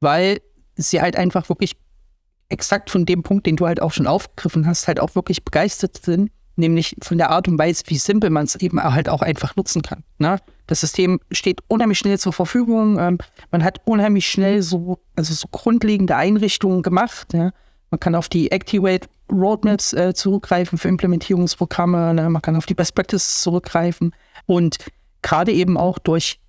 [0.00, 0.40] weil
[0.76, 1.76] sie halt einfach wirklich
[2.50, 5.96] exakt von dem Punkt, den du halt auch schon aufgegriffen hast, halt auch wirklich begeistert
[6.04, 9.56] sind, nämlich von der Art und Weise, wie simpel man es eben halt auch einfach
[9.56, 10.04] nutzen kann.
[10.18, 10.38] Ne?
[10.66, 12.98] Das System steht unheimlich schnell zur Verfügung.
[12.98, 13.18] Ähm,
[13.50, 17.32] man hat unheimlich schnell so, also so grundlegende Einrichtungen gemacht.
[17.32, 17.50] Ja?
[17.90, 22.14] Man kann auf die Activate Roadmaps äh, zurückgreifen für Implementierungsprogramme.
[22.14, 22.30] Ne?
[22.30, 24.14] Man kann auf die Best Practices zurückgreifen.
[24.46, 24.78] Und
[25.22, 26.40] gerade eben auch durch,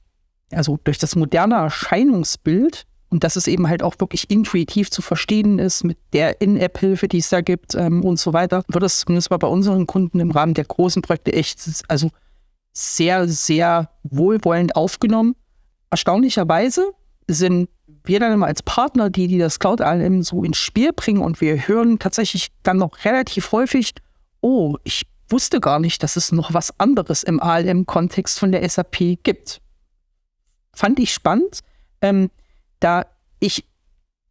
[0.51, 5.59] also durch das moderne Erscheinungsbild und dass es eben halt auch wirklich intuitiv zu verstehen
[5.59, 9.29] ist mit der In-App-Hilfe, die es da gibt ähm, und so weiter, wird es zumindest
[9.29, 12.09] mal bei unseren Kunden im Rahmen der großen Projekte echt, also
[12.73, 15.35] sehr, sehr wohlwollend aufgenommen.
[15.91, 16.91] Erstaunlicherweise
[17.27, 17.69] sind
[18.03, 21.41] wir dann immer als Partner, die, die das Cloud ALM so ins Spiel bringen und
[21.41, 23.93] wir hören tatsächlich dann noch relativ häufig,
[24.41, 29.23] oh, ich wusste gar nicht, dass es noch was anderes im ALM-Kontext von der SAP
[29.23, 29.61] gibt.
[30.73, 31.61] Fand ich spannend.
[32.01, 32.29] Ähm,
[32.79, 33.05] da
[33.39, 33.65] ich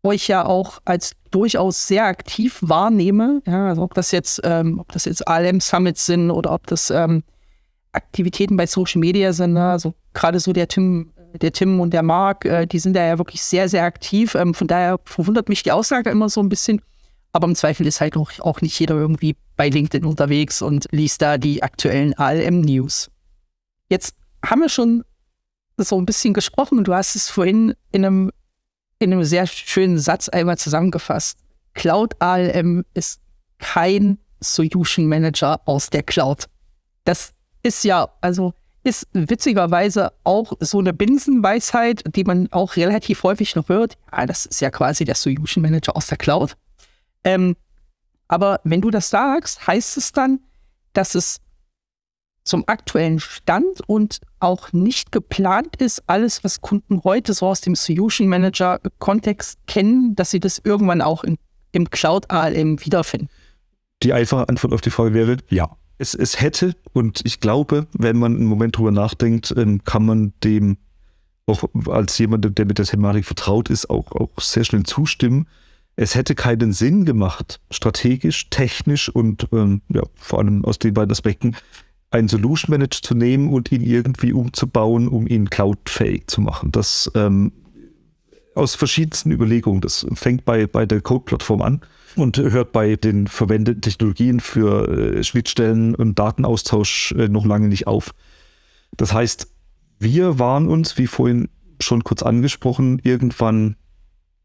[0.03, 4.93] euch ja auch als durchaus sehr aktiv wahrnehme, ja, also ob das jetzt, ähm, ob
[4.93, 7.25] das jetzt ALM Summits sind oder ob das ähm,
[7.93, 9.71] Aktivitäten bei Social Media sind, ne?
[9.71, 13.19] also gerade so der Tim, der Tim und der Marc, äh, die sind da ja
[13.19, 14.35] wirklich sehr, sehr aktiv.
[14.35, 16.81] Ähm, von daher verwundert mich die Aussage immer so ein bisschen.
[17.33, 21.21] Aber im Zweifel ist halt auch, auch nicht jeder irgendwie bei LinkedIn unterwegs und liest
[21.21, 23.11] da die aktuellen ALM-News.
[23.89, 25.05] Jetzt haben wir schon
[25.77, 28.31] so ein bisschen gesprochen und du hast es vorhin in einem,
[28.99, 31.39] in einem sehr schönen Satz einmal zusammengefasst.
[31.75, 33.21] Cloud ALM ist
[33.59, 36.47] kein Solution Manager aus der Cloud.
[37.05, 37.33] Das
[37.63, 43.69] ist ja, also ist witzigerweise auch so eine Binsenweisheit, die man auch relativ häufig noch
[43.71, 43.97] hört.
[44.13, 46.57] Ja, das ist ja quasi der Solution Manager aus der Cloud.
[47.25, 47.57] Ähm,
[48.29, 50.41] aber wenn du das sagst, heißt es dann,
[50.93, 51.41] dass es
[52.45, 57.75] zum aktuellen Stand und auch nicht geplant ist, alles, was Kunden heute so aus dem
[57.75, 61.39] Solution Manager Kontext kennen, dass sie das irgendwann auch in,
[61.73, 63.29] im Cloud ALM wiederfinden?
[64.03, 65.77] Die einfache Antwort auf die Frage wäre ja.
[65.97, 70.33] Es, es hätte, und ich glaube, wenn man einen Moment drüber nachdenkt, ähm, kann man
[70.43, 70.77] dem
[71.47, 75.47] auch als jemand, der mit der Thematik vertraut ist, auch, auch sehr schnell zustimmen.
[75.97, 81.13] Es hätte keinen Sinn gemacht, strategisch, technisch und ähm, ja, vor allem aus den beiden
[81.13, 81.55] Aspekten,
[82.15, 86.71] einen Solution Manager zu nehmen und ihn irgendwie umzubauen, um ihn cloudfähig zu machen.
[86.71, 87.53] Das ähm,
[88.55, 89.81] aus verschiedensten Überlegungen.
[89.81, 91.81] Das fängt bei, bei der Code-Plattform an
[92.17, 97.87] und hört bei den verwendeten Technologien für äh, Schnittstellen und Datenaustausch äh, noch lange nicht
[97.87, 98.13] auf.
[98.97, 99.49] Das heißt,
[99.99, 101.49] wir waren uns, wie vorhin
[101.81, 103.75] schon kurz angesprochen, irgendwann,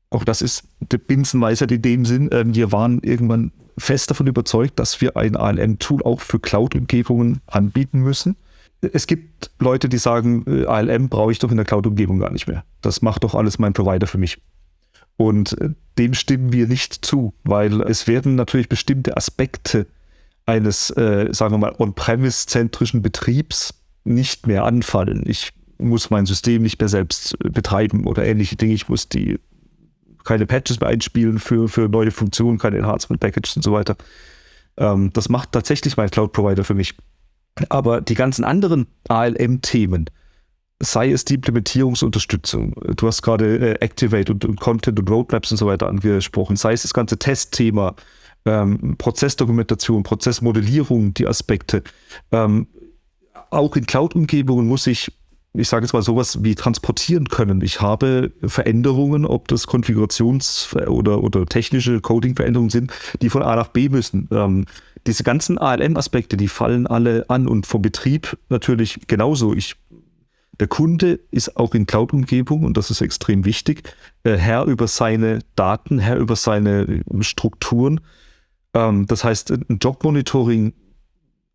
[0.09, 4.79] auch das ist der Binsenweisheit in dem Sinn, äh, wir waren irgendwann fest davon überzeugt,
[4.79, 8.35] dass wir ein ALM-Tool auch für Cloud-Umgebungen anbieten müssen.
[8.81, 12.47] Es gibt Leute, die sagen, äh, ALM brauche ich doch in der Cloud-Umgebung gar nicht
[12.47, 12.63] mehr.
[12.81, 14.41] Das macht doch alles mein Provider für mich.
[15.17, 19.85] Und äh, dem stimmen wir nicht zu, weil es werden natürlich bestimmte Aspekte
[20.45, 23.73] eines, äh, sagen wir mal, on-premise-zentrischen Betriebs
[24.05, 25.23] nicht mehr anfallen.
[25.25, 28.73] Ich muss mein System nicht mehr selbst äh, betreiben oder ähnliche Dinge.
[28.73, 29.39] Ich muss die
[30.23, 33.95] keine Patches mehr einspielen für, für neue Funktionen, keine Enhancement-Packages und so weiter.
[34.77, 36.95] Ähm, das macht tatsächlich mein Cloud-Provider für mich.
[37.67, 40.09] Aber die ganzen anderen ALM-Themen,
[40.81, 45.57] sei es die Implementierungsunterstützung, du hast gerade äh, Activate und, und, Content und Roadmaps und
[45.57, 47.95] so weiter angesprochen, sei es das ganze Testthema,
[48.45, 51.83] ähm, Prozessdokumentation, Prozessmodellierung, die Aspekte.
[52.31, 52.67] Ähm,
[53.49, 55.11] auch in Cloud-Umgebungen muss ich,
[55.53, 57.61] ich sage jetzt mal sowas wie transportieren können.
[57.61, 63.69] Ich habe Veränderungen, ob das Konfigurations- oder, oder technische Coding-Veränderungen sind, die von A nach
[63.69, 64.27] B müssen.
[64.31, 64.65] Ähm,
[65.07, 69.53] diese ganzen ALM-Aspekte, die fallen alle an und vom Betrieb natürlich genauso.
[69.53, 69.75] Ich
[70.59, 75.39] der Kunde ist auch in Cloud-Umgebung, und das ist extrem wichtig, äh, Herr über seine
[75.55, 78.01] Daten, Herr über seine äh, Strukturen.
[78.73, 80.73] Ähm, das heißt, ein Jobmonitoring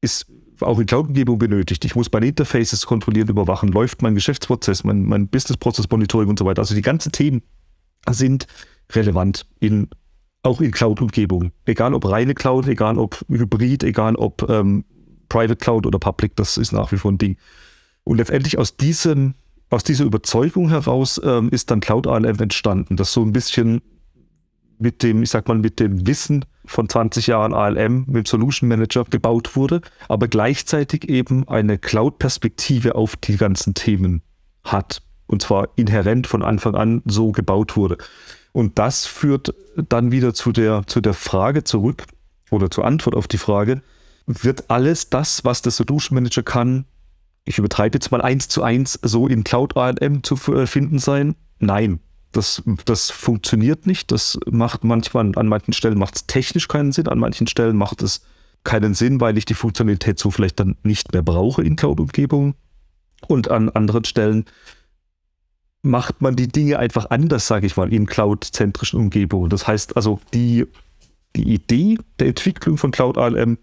[0.00, 0.26] ist
[0.60, 1.84] auch in Cloud-Umgebung benötigt.
[1.84, 6.62] Ich muss meine Interfaces kontrollieren, überwachen, läuft mein Geschäftsprozess, mein, mein Business-Prozess-Monitoring und so weiter.
[6.62, 7.42] Also die ganzen Themen
[8.10, 8.46] sind
[8.92, 9.88] relevant in
[10.44, 11.52] auch in Cloud-Umgebungen.
[11.64, 14.84] Egal ob reine Cloud, egal ob Hybrid, egal ob ähm,
[15.28, 17.36] Private Cloud oder Public, das ist nach wie vor ein Ding.
[18.04, 19.34] Und letztendlich aus diesem,
[19.70, 23.80] aus dieser Überzeugung heraus ähm, ist dann Cloud ALM entstanden, das so ein bisschen
[24.78, 29.04] mit dem, ich sag mal, mit dem Wissen von 20 Jahren ALM mit Solution Manager
[29.04, 34.22] gebaut wurde, aber gleichzeitig eben eine Cloud-Perspektive auf die ganzen Themen
[34.64, 35.02] hat.
[35.26, 37.98] Und zwar inhärent von Anfang an so gebaut wurde.
[38.52, 39.54] Und das führt
[39.88, 42.04] dann wieder zu der, zu der Frage zurück
[42.50, 43.82] oder zur Antwort auf die Frage,
[44.26, 46.86] wird alles das, was der Solution Manager kann,
[47.44, 51.34] ich übertreibe jetzt mal eins zu eins, so in Cloud ALM zu finden sein?
[51.58, 52.00] Nein,
[52.36, 54.10] das, das funktioniert nicht.
[54.10, 58.02] Das macht manchmal, an manchen Stellen macht es technisch keinen Sinn, an manchen Stellen macht
[58.02, 58.22] es
[58.64, 62.54] keinen Sinn, weil ich die Funktionalität so vielleicht dann nicht mehr brauche in Cloud-Umgebungen.
[63.28, 64.44] Und an anderen Stellen
[65.82, 69.50] macht man die Dinge einfach anders, sage ich mal, in Cloud-zentrischen Umgebungen.
[69.50, 70.66] Das heißt also, die,
[71.36, 73.58] die Idee der Entwicklung von Cloud ALM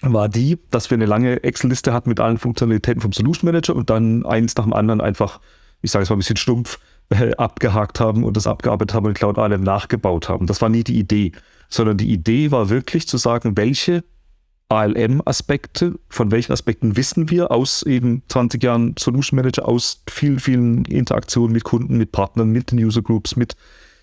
[0.00, 3.90] war die, dass wir eine lange Excel-Liste hatten mit allen Funktionalitäten vom Solution Manager und
[3.90, 5.40] dann eins nach dem anderen einfach,
[5.82, 6.78] ich sage es mal ein bisschen stumpf,
[7.38, 10.46] abgehakt haben und das abgearbeitet haben und Cloud ALM nachgebaut haben.
[10.46, 11.32] Das war nie die Idee,
[11.68, 14.04] sondern die Idee war wirklich zu sagen, welche
[14.68, 20.84] ALM-Aspekte, von welchen Aspekten wissen wir aus eben 20 Jahren Solution Manager, aus vielen, vielen
[20.84, 23.56] Interaktionen mit Kunden, mit Partnern, mit den User Groups, mit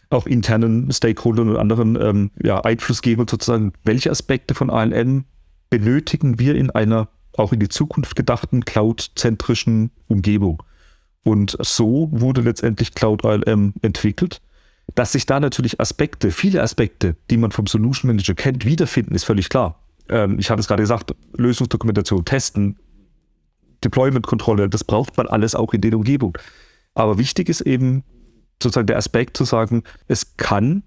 [0.10, 5.26] auch internen Stakeholdern und anderen ähm, ja, Einflussgebern sozusagen, welche Aspekte von ALM
[5.70, 10.63] benötigen wir in einer auch in die Zukunft gedachten cloud-zentrischen Umgebung.
[11.28, 14.42] Und so wurde letztendlich Cloud ALM entwickelt.
[14.96, 19.26] Dass sich da natürlich Aspekte, viele Aspekte, die man vom Solution Manager kennt, wiederfinden, ist
[19.26, 19.84] völlig klar.
[20.08, 22.80] Ähm, ich habe es gerade gesagt, Lösungsdokumentation, Testen,
[23.84, 26.36] Deployment-Kontrolle, das braucht man alles auch in den Umgebungen.
[26.94, 28.06] Aber wichtig ist eben
[28.63, 30.84] sozusagen der Aspekt zu sagen, es kann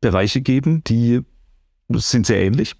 [0.00, 1.20] Bereiche geben, die
[1.90, 2.74] sind sehr ähnlich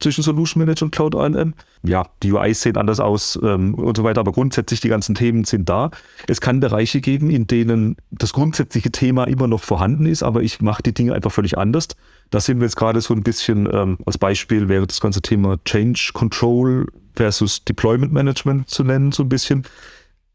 [0.00, 1.54] zwischen Solution Manager und Cloud ALM.
[1.82, 5.44] Ja, die UIs sehen anders aus ähm, und so weiter, aber grundsätzlich die ganzen Themen
[5.44, 5.90] sind da.
[6.26, 10.60] Es kann Bereiche geben, in denen das grundsätzliche Thema immer noch vorhanden ist, aber ich
[10.60, 11.88] mache die Dinge einfach völlig anders.
[12.30, 15.58] Da sind wir jetzt gerade so ein bisschen, ähm, als Beispiel wäre das ganze Thema
[15.64, 19.64] Change Control versus Deployment Management zu nennen, so ein bisschen.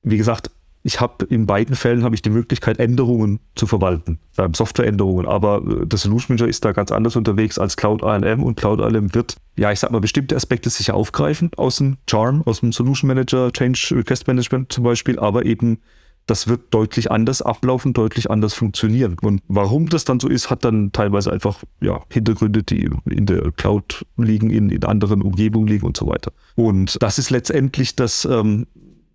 [0.02, 0.50] Wie gesagt,
[0.84, 5.26] ich habe in beiden Fällen habe ich die Möglichkeit, Änderungen zu verwalten, äh, Softwareänderungen.
[5.26, 8.82] Aber äh, der Solution Manager ist da ganz anders unterwegs als Cloud ALM und Cloud
[8.82, 12.74] ALM wird, ja, ich sag mal, bestimmte Aspekte sicher aufgreifen aus dem Charm, aus dem
[12.74, 15.80] Solution Manager, Change Request Management zum Beispiel, aber eben
[16.26, 19.18] das wird deutlich anders ablaufen, deutlich anders funktionieren.
[19.22, 23.52] Und warum das dann so ist, hat dann teilweise einfach ja, Hintergründe, die in der
[23.52, 26.32] Cloud liegen, in, in anderen Umgebungen liegen und so weiter.
[26.56, 28.68] Und das ist letztendlich das, ähm,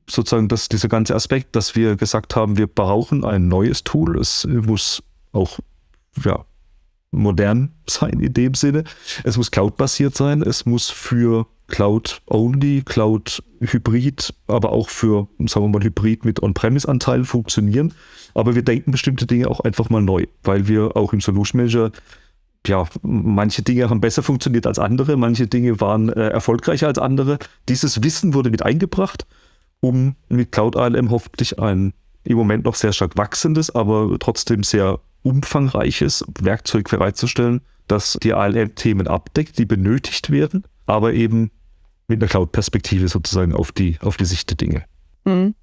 [0.09, 4.19] sozusagen das, dieser ganze Aspekt, dass wir gesagt haben, wir brauchen ein neues Tool.
[4.19, 5.59] Es muss auch
[6.25, 6.45] ja,
[7.11, 8.85] modern sein in dem Sinne.
[9.25, 10.43] Es muss cloud-basiert sein.
[10.43, 17.93] Es muss für Cloud-only, Cloud-Hybrid, aber auch für, sagen wir mal, Hybrid mit On-Premise-Anteilen funktionieren.
[18.35, 21.93] Aber wir denken bestimmte Dinge auch einfach mal neu, weil wir auch im Solution Manager
[22.67, 27.39] ja, manche Dinge haben besser funktioniert als andere, manche Dinge waren äh, erfolgreicher als andere.
[27.69, 29.27] Dieses Wissen wurde mit eingebracht
[29.81, 31.93] um mit Cloud ALM hoffentlich ein
[32.25, 39.07] im Moment noch sehr stark wachsendes, aber trotzdem sehr umfangreiches Werkzeug bereitzustellen, das die ALM-Themen
[39.07, 41.51] abdeckt, die benötigt werden, aber eben
[42.07, 44.85] mit einer Cloud-Perspektive sozusagen auf die, auf die Sicht der Dinge.
[45.25, 45.55] Mhm.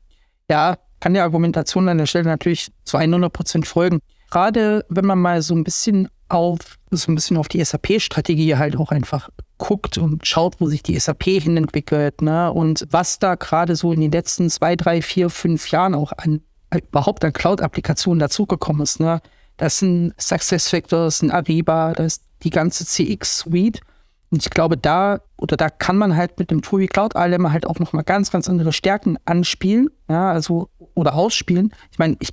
[0.49, 3.99] Ja, kann der Argumentation an der Stelle natürlich zu 100 Prozent folgen.
[4.31, 6.59] Gerade wenn man mal so ein bisschen auf
[6.91, 10.97] so ein bisschen auf die SAP-Strategie halt auch einfach guckt und schaut, wo sich die
[10.99, 12.51] SAP hin entwickelt, ne?
[12.51, 16.41] Und was da gerade so in den letzten zwei, drei, vier, fünf Jahren auch an
[16.73, 19.21] überhaupt an Cloud-Applikationen dazugekommen ist, ne?
[19.57, 23.79] Das sind SuccessFactors, ein Ariba, das ist die ganze CX-Suite.
[24.29, 27.51] Und ich glaube, da oder da kann man halt mit dem Tool wie Cloud ALM
[27.51, 31.73] halt auch nochmal ganz, ganz andere Stärken anspielen, ja, also oder ausspielen.
[31.91, 32.29] Ich meine, ich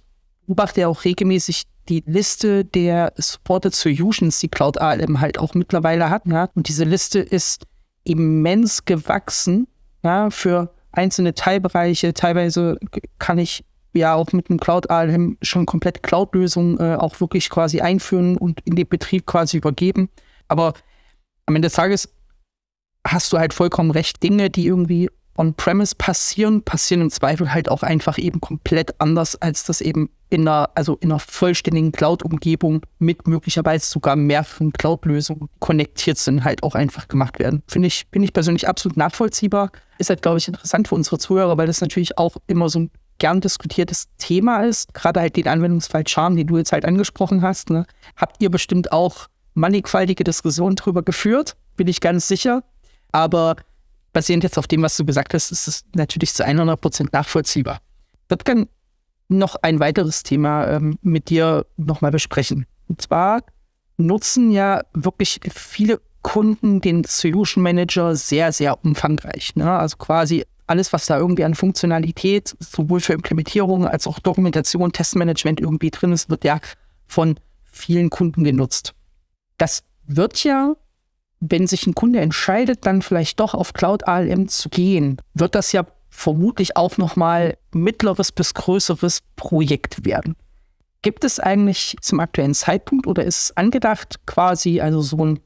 [0.46, 6.10] beobachte ja auch regelmäßig die Liste der Supported Solutions, die Cloud ALM halt auch mittlerweile
[6.10, 6.26] hat.
[6.26, 6.48] Ja?
[6.54, 7.66] Und diese Liste ist
[8.04, 9.66] immens gewachsen
[10.02, 12.14] ja, für einzelne Teilbereiche.
[12.14, 12.78] Teilweise
[13.18, 13.64] kann ich
[13.94, 18.60] ja auch mit einem Cloud ALM schon komplett Cloud-Lösungen äh, auch wirklich quasi einführen und
[18.64, 20.08] in den Betrieb quasi übergeben.
[20.48, 20.74] Aber
[21.46, 22.08] am Ende des Tages
[23.06, 24.22] hast du halt vollkommen recht.
[24.22, 29.64] Dinge, die irgendwie on-premise passieren, passieren im Zweifel halt auch einfach eben komplett anders, als
[29.64, 36.18] das eben in einer, also in einer vollständigen Cloud-Umgebung mit möglicherweise sogar mehreren Cloud-Lösungen konnektiert
[36.18, 37.62] sind, halt auch einfach gemacht werden.
[37.68, 39.70] Finde ich, bin ich persönlich absolut nachvollziehbar.
[39.98, 42.90] Ist halt, glaube ich, interessant für unsere Zuhörer, weil das natürlich auch immer so ein
[43.18, 44.94] gern diskutiertes Thema ist.
[44.94, 47.70] Gerade halt den Anwendungsfall Charm, den du jetzt halt angesprochen hast.
[47.70, 47.84] Ne?
[48.16, 52.64] Habt ihr bestimmt auch mannigfaltige Diskussionen darüber geführt, bin ich ganz sicher.
[53.12, 53.56] Aber
[54.12, 57.80] basierend jetzt auf dem, was du gesagt hast, ist es natürlich zu 100 Prozent nachvollziehbar.
[58.24, 58.68] Ich würde gerne
[59.28, 62.66] noch ein weiteres Thema ähm, mit dir nochmal besprechen.
[62.88, 63.42] Und zwar
[63.96, 69.56] nutzen ja wirklich viele Kunden den Solution Manager sehr, sehr umfangreich.
[69.56, 69.70] Ne?
[69.70, 75.60] Also quasi alles, was da irgendwie an Funktionalität sowohl für Implementierung als auch Dokumentation, Testmanagement
[75.60, 76.60] irgendwie drin ist, wird ja
[77.06, 78.94] von vielen Kunden genutzt.
[79.58, 80.74] Das wird ja
[81.42, 85.72] wenn sich ein Kunde entscheidet, dann vielleicht doch auf Cloud ALM zu gehen, wird das
[85.72, 90.36] ja vermutlich auch nochmal mittleres bis größeres Projekt werden.
[91.02, 95.40] Gibt es eigentlich zum aktuellen Zeitpunkt oder ist angedacht, quasi also so ein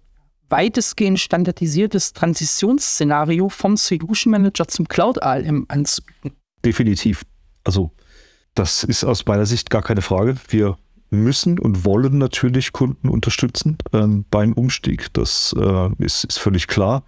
[0.50, 6.32] weitestgehend standardisiertes Transitionsszenario vom Solution Manager zum Cloud ALM anzubieten?
[6.62, 7.22] Definitiv.
[7.64, 7.90] Also
[8.54, 10.36] das ist aus meiner Sicht gar keine Frage.
[10.48, 10.76] Wir
[11.10, 15.12] müssen und wollen natürlich Kunden unterstützen ähm, beim Umstieg.
[15.12, 17.04] Das äh, ist, ist, völlig klar.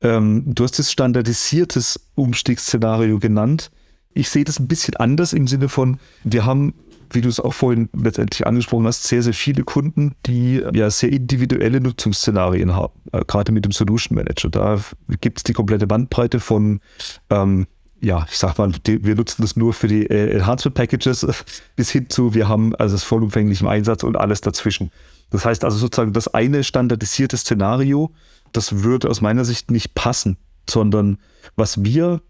[0.00, 3.70] Ähm, du hast das standardisiertes Umstiegsszenario genannt.
[4.12, 6.74] Ich sehe das ein bisschen anders im Sinne von, wir haben,
[7.10, 11.10] wie du es auch vorhin letztendlich angesprochen hast, sehr, sehr viele Kunden, die ja sehr
[11.10, 14.50] individuelle Nutzungsszenarien haben, äh, gerade mit dem Solution Manager.
[14.50, 14.80] Da
[15.20, 16.80] gibt es die komplette Bandbreite von
[17.30, 17.66] ähm,
[18.04, 21.26] ja, ich sag mal, die, wir nutzen das nur für die äh, Enhancement Packages
[21.76, 24.90] bis hin zu, wir haben also das vollumfänglich Einsatz und alles dazwischen.
[25.30, 28.12] Das heißt also sozusagen, das eine standardisierte Szenario,
[28.52, 30.36] das würde aus meiner Sicht nicht passen,
[30.68, 31.18] sondern
[31.56, 32.20] was wir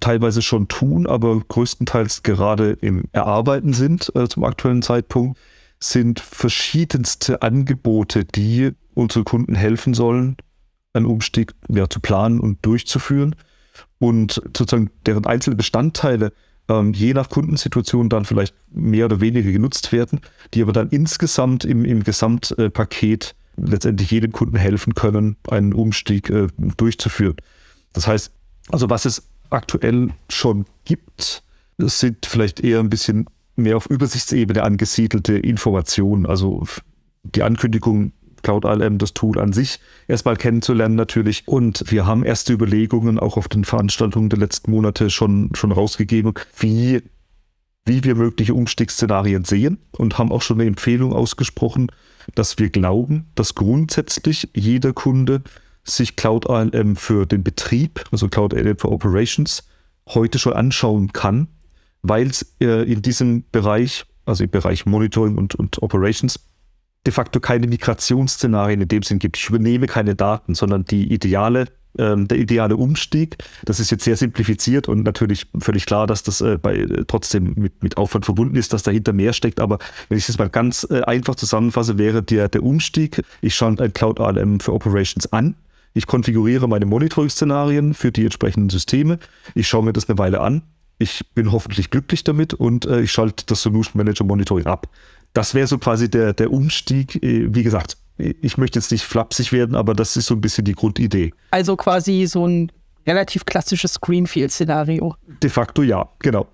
[0.00, 5.38] teilweise schon tun, aber größtenteils gerade im Erarbeiten sind äh, zum aktuellen Zeitpunkt,
[5.78, 10.36] sind verschiedenste Angebote, die unsere Kunden helfen sollen,
[10.94, 13.36] einen Umstieg ja, zu planen und durchzuführen
[14.00, 16.32] und sozusagen deren einzelne Bestandteile
[16.68, 20.20] ähm, je nach Kundensituation dann vielleicht mehr oder weniger genutzt werden,
[20.54, 26.48] die aber dann insgesamt im, im Gesamtpaket letztendlich jedem Kunden helfen können, einen Umstieg äh,
[26.76, 27.36] durchzuführen.
[27.92, 28.32] Das heißt,
[28.70, 31.42] also was es aktuell schon gibt,
[31.78, 33.26] sind vielleicht eher ein bisschen
[33.56, 36.24] mehr auf Übersichtsebene angesiedelte Informationen.
[36.24, 36.64] Also
[37.22, 38.12] die Ankündigung
[38.42, 41.46] Cloud ALM, das Tool an sich, erstmal kennenzulernen natürlich.
[41.46, 46.34] Und wir haben erste Überlegungen auch auf den Veranstaltungen der letzten Monate schon, schon rausgegeben,
[46.58, 47.02] wie,
[47.84, 51.90] wie wir mögliche Umstiegsszenarien sehen und haben auch schon eine Empfehlung ausgesprochen,
[52.34, 55.42] dass wir glauben, dass grundsätzlich jeder Kunde
[55.84, 59.64] sich Cloud ALM für den Betrieb, also Cloud ALM für Operations,
[60.08, 61.48] heute schon anschauen kann,
[62.02, 66.38] weil es äh, in diesem Bereich, also im Bereich Monitoring und, und Operations,
[67.06, 69.36] de facto keine Migrationsszenarien in dem Sinn gibt.
[69.36, 71.66] Ich übernehme keine Daten, sondern die ideale
[71.98, 73.36] ähm, der ideale Umstieg.
[73.64, 77.54] Das ist jetzt sehr simplifiziert und natürlich völlig klar, dass das äh, bei, äh, trotzdem
[77.56, 79.60] mit, mit Aufwand verbunden ist, dass dahinter mehr steckt.
[79.60, 79.78] Aber
[80.08, 83.92] wenn ich das mal ganz äh, einfach zusammenfasse, wäre der, der Umstieg, ich schaue ein
[83.92, 85.56] Cloud ALM für Operations an.
[85.92, 89.18] Ich konfiguriere meine Monitoring-Szenarien für die entsprechenden Systeme.
[89.54, 90.62] Ich schaue mir das eine Weile an.
[90.98, 94.86] Ich bin hoffentlich glücklich damit und äh, ich schalte das Solution Manager Monitoring ab
[95.32, 97.22] das wäre so quasi der, der Umstieg.
[97.22, 100.64] Äh, wie gesagt, ich möchte jetzt nicht flapsig werden, aber das ist so ein bisschen
[100.64, 101.32] die Grundidee.
[101.50, 102.70] Also quasi so ein
[103.06, 105.14] relativ klassisches Greenfield-Szenario.
[105.42, 106.46] De facto ja, genau.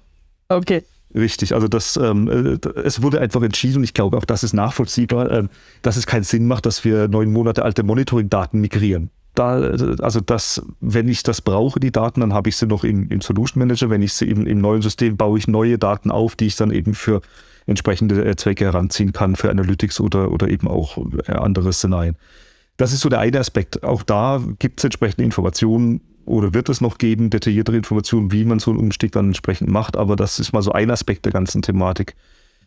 [0.49, 0.85] Okay.
[1.15, 4.53] Richtig, also das, ähm, äh, es wurde einfach entschieden und ich glaube auch, das ist
[4.53, 5.45] nachvollziehbar, äh,
[5.83, 9.11] dass es keinen Sinn macht, dass wir neun Monate alte Monitoring-Daten migrieren.
[9.37, 9.55] Da,
[10.01, 13.21] also das, wenn ich das brauche, die Daten, dann habe ich sie noch im, im
[13.21, 13.91] Solution Manager.
[13.91, 16.71] Wenn ich sie im, im neuen System baue ich neue Daten auf, die ich dann
[16.71, 17.21] eben für
[17.67, 22.17] entsprechende äh, Zwecke heranziehen kann für Analytics oder, oder eben auch äh, andere Szenarien.
[22.79, 23.83] Das ist so der eine Aspekt.
[23.83, 28.59] Auch da gibt es entsprechende Informationen oder wird es noch geben, detailliertere Informationen, wie man
[28.59, 29.97] so einen Umstieg dann entsprechend macht.
[29.97, 32.17] Aber das ist mal so ein Aspekt der ganzen Thematik.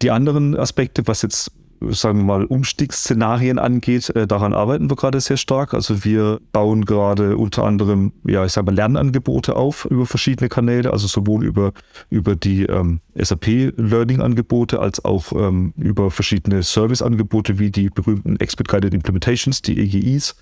[0.01, 1.51] Die anderen Aspekte, was jetzt
[1.89, 5.73] sagen wir mal, Umstiegsszenarien angeht, äh, daran arbeiten wir gerade sehr stark.
[5.73, 10.91] Also wir bauen gerade unter anderem, ja, ich sage mal, Lernangebote auf über verschiedene Kanäle,
[10.91, 11.73] also sowohl über,
[12.09, 18.93] über die ähm, SAP-Learning-Angebote als auch ähm, über verschiedene Service-Angebote wie die berühmten Expert Guided
[18.93, 20.36] Implementations, die EGIs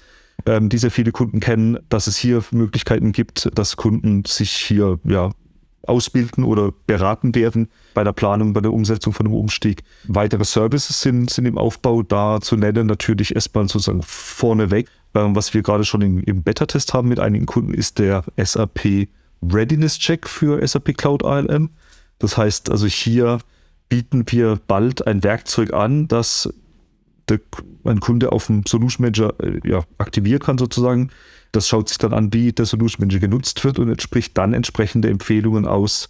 [0.46, 5.00] ähm, die sehr viele Kunden kennen, dass es hier Möglichkeiten gibt, dass Kunden sich hier
[5.04, 5.32] ja
[5.88, 9.84] ausbilden oder beraten werden bei der Planung, bei der Umsetzung von einem Umstieg.
[10.08, 12.88] Weitere Services sind, sind im Aufbau da zu nennen.
[12.88, 14.88] Natürlich erstmal sozusagen vorneweg.
[15.16, 19.08] Ähm, was wir gerade schon im, im Beta-Test haben mit einigen Kunden, ist der SAP
[19.42, 21.70] Readiness Check für SAP Cloud ALM.
[22.20, 23.40] Das heißt also hier
[23.90, 26.50] bieten wir bald ein Werkzeug an, das
[27.30, 27.40] der,
[27.84, 31.10] ein Kunde auf dem Solution Manager äh, ja, aktivieren kann sozusagen.
[31.58, 35.10] Das schaut sich dann an, wie der Solution Manager genutzt wird und entspricht dann entsprechende
[35.10, 36.10] Empfehlungen aus,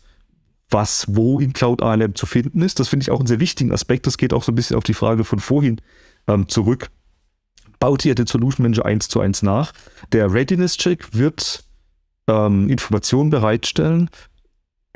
[0.70, 2.82] was wo in Cloud ALM zu finden ist.
[2.82, 4.08] Das finde ich auch einen sehr wichtigen Aspekt.
[4.08, 5.80] Das geht auch so ein bisschen auf die Frage von vorhin
[6.28, 6.90] ähm, zurück.
[7.80, 9.72] Baut ihr den Solution Manager eins zu eins nach?
[10.12, 11.64] Der Readiness Check wird
[12.28, 14.10] ähm, Informationen bereitstellen,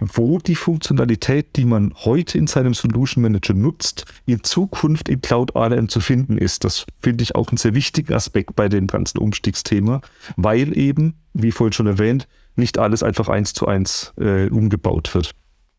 [0.01, 5.55] wo die Funktionalität, die man heute in seinem Solution Manager nutzt, in Zukunft in Cloud
[5.55, 6.63] ALM zu finden ist.
[6.63, 10.01] Das finde ich auch einen sehr wichtigen Aspekt bei dem ganzen Umstiegsthema,
[10.35, 15.35] weil eben, wie vorhin schon erwähnt, nicht alles einfach eins zu eins äh, umgebaut wird.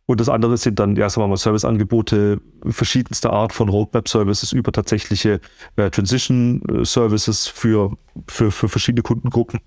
[0.06, 4.70] Und das andere sind dann, ja, sagen wir mal, Serviceangebote verschiedenster Art von Roadmap-Services über
[4.72, 5.40] tatsächliche
[5.76, 7.96] äh, Transition-Services für,
[8.28, 9.60] für, für verschiedene Kundengruppen.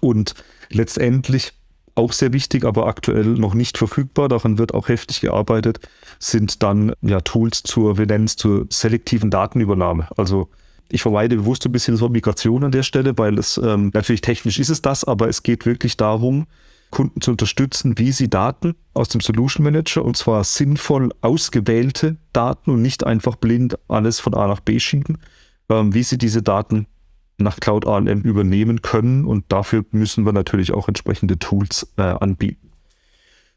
[0.00, 0.34] Und
[0.70, 1.52] letztendlich
[1.96, 5.80] auch sehr wichtig, aber aktuell noch nicht verfügbar, daran wird auch heftig gearbeitet,
[6.18, 10.08] sind dann ja Tools zur, es zur selektiven Datenübernahme.
[10.16, 10.48] Also
[10.88, 14.58] ich vermeide bewusst ein bisschen so Migration an der Stelle, weil es ähm, natürlich technisch
[14.58, 16.46] ist es das, aber es geht wirklich darum,
[16.90, 22.70] Kunden zu unterstützen, wie sie Daten aus dem Solution Manager und zwar sinnvoll ausgewählte Daten
[22.70, 25.18] und nicht einfach blind alles von A nach B schieben,
[25.68, 26.86] ähm, wie sie diese Daten
[27.38, 32.70] nach Cloud ALM übernehmen können und dafür müssen wir natürlich auch entsprechende Tools äh, anbieten.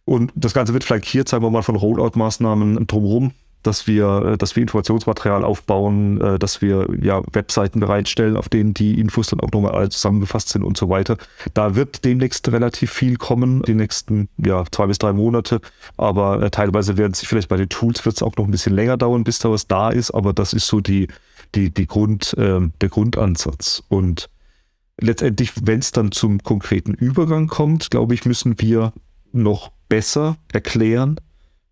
[0.05, 3.31] Und das Ganze wird flankiert, sagen wir mal, von Rollout-Maßnahmen drumherum,
[3.63, 8.73] dass wir, äh, dass wir Informationsmaterial aufbauen, äh, dass wir ja Webseiten bereitstellen, auf denen
[8.73, 11.17] die Infos dann auch nochmal alle zusammengefasst sind und so weiter.
[11.53, 15.61] Da wird demnächst relativ viel kommen, die nächsten ja, zwei bis drei Monate.
[15.97, 18.73] Aber äh, teilweise werden sich vielleicht bei den Tools wird es auch noch ein bisschen
[18.73, 20.11] länger dauern, bis da was da ist.
[20.11, 21.07] Aber das ist so die,
[21.55, 23.83] die, die Grund, äh, der Grundansatz.
[23.89, 24.29] Und
[24.99, 28.93] letztendlich, wenn es dann zum konkreten Übergang kommt, glaube ich, müssen wir
[29.31, 31.19] noch besser erklären,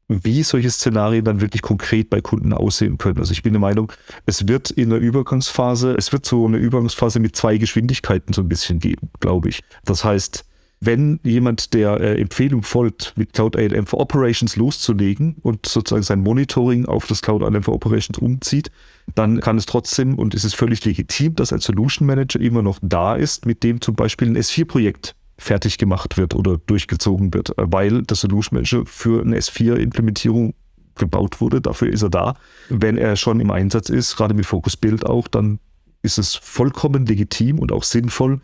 [0.07, 3.19] wie solche Szenarien dann wirklich konkret bei Kunden aussehen können.
[3.19, 3.91] Also ich bin der Meinung,
[4.25, 8.47] es wird in der Übergangsphase, es wird so eine Übergangsphase mit zwei Geschwindigkeiten so ein
[8.49, 9.63] bisschen geben, glaube ich.
[9.83, 10.45] Das heißt,
[10.79, 16.21] wenn jemand der äh, Empfehlung folgt, mit Cloud ALM for Operations loszulegen und sozusagen sein
[16.21, 18.71] Monitoring auf das Cloud ALM for Operations umzieht,
[19.15, 22.79] dann kann es trotzdem und es ist völlig legitim, dass ein Solution Manager immer noch
[22.81, 28.03] da ist, mit dem zum Beispiel ein S4-Projekt fertig gemacht wird oder durchgezogen wird, weil
[28.03, 30.53] der Solution Manager für eine S4-Implementierung
[30.95, 31.61] gebaut wurde.
[31.61, 32.35] Dafür ist er da.
[32.69, 35.59] Wenn er schon im Einsatz ist, gerade mit Focus Build auch, dann
[36.01, 38.41] ist es vollkommen legitim und auch sinnvoll,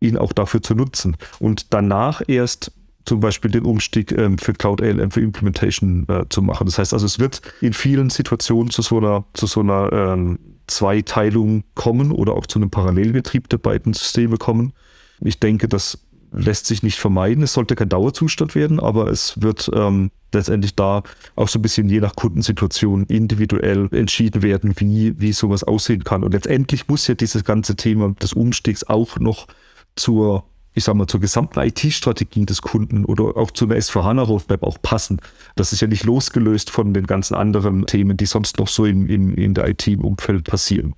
[0.00, 1.16] ihn auch dafür zu nutzen.
[1.38, 2.72] Und danach erst
[3.04, 6.66] zum Beispiel den Umstieg ähm, für Cloud ALM für Implementation äh, zu machen.
[6.66, 10.38] Das heißt also, es wird in vielen Situationen zu so einer, zu so einer ähm,
[10.66, 14.72] Zweiteilung kommen oder auch zu einem Parallelbetrieb der beiden Systeme kommen.
[15.20, 15.98] Ich denke, das
[16.32, 17.42] lässt sich nicht vermeiden.
[17.42, 21.02] Es sollte kein Dauerzustand werden, aber es wird ähm, letztendlich da
[21.36, 26.24] auch so ein bisschen je nach Kundensituation individuell entschieden werden, wie, wie sowas aussehen kann.
[26.24, 29.46] Und letztendlich muss ja dieses ganze Thema des Umstiegs auch noch
[29.94, 30.44] zur,
[30.74, 35.20] ich sag mal, zur gesamten IT-Strategie des Kunden oder auch zu einer S4HANA-Roadmap auch passen.
[35.54, 39.06] Das ist ja nicht losgelöst von den ganzen anderen Themen, die sonst noch so in,
[39.06, 40.94] in, in der IT-Umfeld passieren.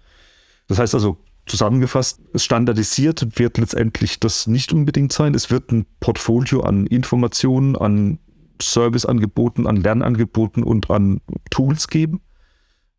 [0.68, 5.34] Das heißt also, zusammengefasst, standardisiert wird letztendlich das nicht unbedingt sein.
[5.34, 8.18] Es wird ein Portfolio an Informationen, an
[8.62, 11.20] Serviceangeboten, an Lernangeboten und an
[11.50, 12.20] Tools geben.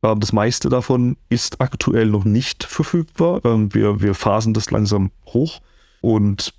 [0.03, 3.41] Ähm, das meiste davon ist aktuell noch nicht verfügbar.
[3.45, 5.61] Ähm, wir, wir phasen das langsam hoch
[6.01, 6.53] und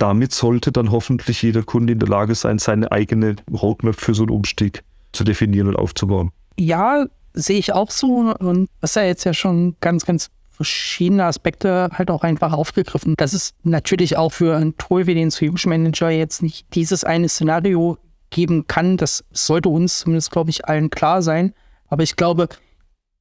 [0.00, 4.22] damit sollte dann hoffentlich jeder Kunde in der Lage sein, seine eigene Roadmap für so
[4.22, 4.82] einen Umstieg
[5.12, 6.30] zu definieren und aufzubauen.
[6.58, 8.34] Ja, sehe ich auch so.
[8.38, 13.14] Und das ist ja jetzt ja schon ganz, ganz verschiedene Aspekte halt auch einfach aufgegriffen.
[13.16, 17.28] Das ist natürlich auch für ein Tool wie den Solution Manager jetzt nicht dieses eine
[17.28, 17.98] Szenario
[18.30, 18.96] geben kann.
[18.96, 21.52] Das sollte uns zumindest, glaube ich, allen klar sein.
[21.88, 22.48] Aber ich glaube,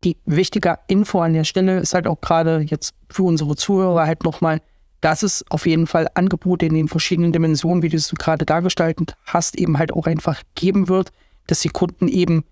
[0.04, 4.24] die wichtige Info an der Stelle ist halt auch gerade jetzt für unsere Zuhörer halt
[4.24, 4.62] nochmal,
[5.02, 9.16] dass es auf jeden Fall Angebote in den verschiedenen Dimensionen, wie du es gerade dargestaltet
[9.26, 11.12] hast, eben halt auch einfach geben wird,
[11.48, 12.44] dass die Kunden eben,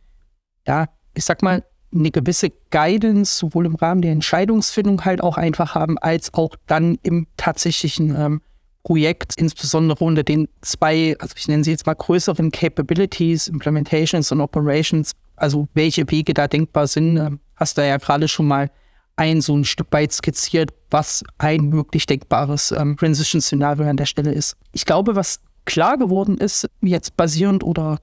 [0.66, 5.76] ja, ich sag mal, eine gewisse Guidance sowohl im Rahmen der Entscheidungsfindung halt auch einfach
[5.76, 8.41] haben, als auch dann im tatsächlichen ähm,
[8.84, 14.41] Projekt, insbesondere unter den zwei, also ich nenne sie jetzt mal größeren Capabilities, Implementations und
[14.41, 18.70] Operations, also welche Wege da denkbar sind, ähm, hast du ja gerade schon mal
[19.18, 24.32] ein so ein Stück weit skizziert, was ein möglich denkbares ähm, Transition-Szenario an der Stelle
[24.32, 24.55] ist.
[24.72, 27.99] Ich glaube, was klar geworden ist, jetzt basierend oder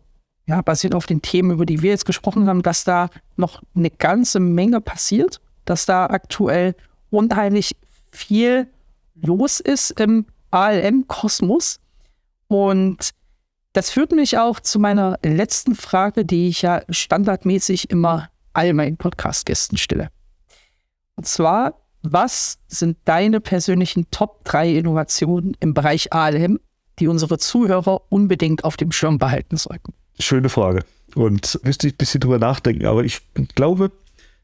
[0.46, 3.90] ja, basiert auf den Themen, über die wir jetzt gesprochen haben, dass da noch eine
[3.90, 6.74] ganze Menge passiert, dass da aktuell
[7.10, 7.76] unheimlich
[8.10, 8.68] viel
[9.14, 11.80] los ist im ALM-Kosmos.
[12.48, 13.10] Und
[13.72, 18.96] das führt mich auch zu meiner letzten Frage, die ich ja standardmäßig immer all meinen
[18.96, 20.10] Podcast-Gästen stelle.
[21.16, 26.60] Und zwar, was sind deine persönlichen Top 3 Innovationen im Bereich ALM,
[26.98, 29.94] die unsere Zuhörer unbedingt auf dem Schirm behalten sollten?
[30.18, 30.84] Schöne Frage.
[31.14, 33.20] Und müsste ich ein bisschen drüber nachdenken, aber ich
[33.54, 33.90] glaube,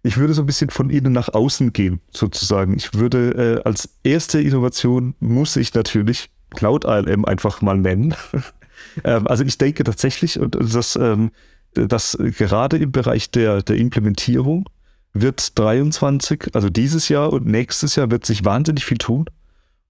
[0.03, 2.75] ich würde so ein bisschen von innen nach außen gehen, sozusagen.
[2.77, 8.15] Ich würde äh, als erste Innovation muss ich natürlich Cloud ALM einfach mal nennen.
[9.05, 10.57] ähm, also ich denke tatsächlich, und
[10.99, 11.31] ähm,
[11.75, 14.69] dass gerade im Bereich der, der Implementierung
[15.13, 19.27] wird 23, also dieses Jahr und nächstes Jahr wird sich wahnsinnig viel tun.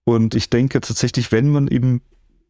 [0.05, 2.01] Und ich denke tatsächlich, wenn man im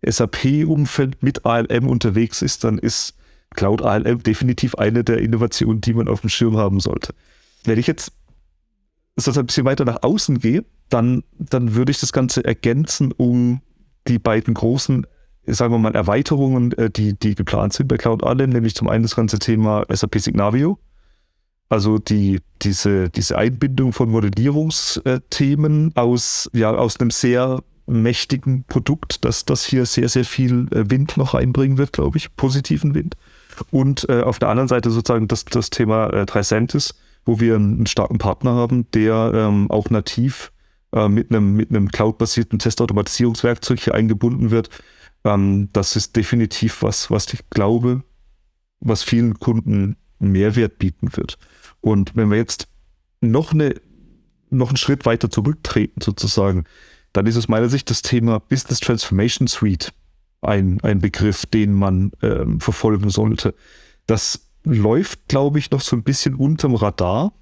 [0.06, 3.14] SAP-Umfeld mit ALM unterwegs ist, dann ist
[3.54, 7.14] Cloud ALM definitiv eine der Innovationen, die man auf dem Schirm haben sollte.
[7.64, 8.12] Wenn ich jetzt
[9.16, 13.60] sozusagen ein bisschen weiter nach außen gehe, dann, dann würde ich das Ganze ergänzen um
[14.08, 15.06] die beiden großen,
[15.46, 19.02] sagen wir mal, Erweiterungen, äh, die, die geplant sind bei Cloud ALM, nämlich zum einen
[19.02, 20.78] das ganze Thema SAP Signavio,
[21.70, 29.44] also die, diese, diese Einbindung von Modellierungsthemen aus, ja, aus einem sehr mächtigen Produkt, dass
[29.44, 33.16] das hier sehr, sehr viel äh, Wind noch einbringen wird, glaube ich, positiven Wind.
[33.70, 36.94] Und äh, auf der anderen Seite sozusagen das, das Thema äh, Tricentis,
[37.24, 40.52] wo wir einen starken Partner haben, der ähm, auch nativ
[40.92, 44.70] äh, mit einem mit einem cloud-basierten Testautomatisierungswerkzeug hier eingebunden wird.
[45.24, 48.02] Ähm, das ist definitiv was, was ich glaube,
[48.80, 51.38] was vielen Kunden Mehrwert bieten wird.
[51.80, 52.68] Und wenn wir jetzt
[53.20, 53.74] noch eine
[54.50, 56.64] noch einen Schritt weiter zurücktreten sozusagen,
[57.12, 59.92] dann ist aus meiner Sicht das Thema Business Transformation Suite
[60.42, 63.54] ein, ein Begriff, den man ähm, verfolgen sollte.
[64.06, 67.32] Das läuft, glaube ich, noch so ein bisschen unterm Radar,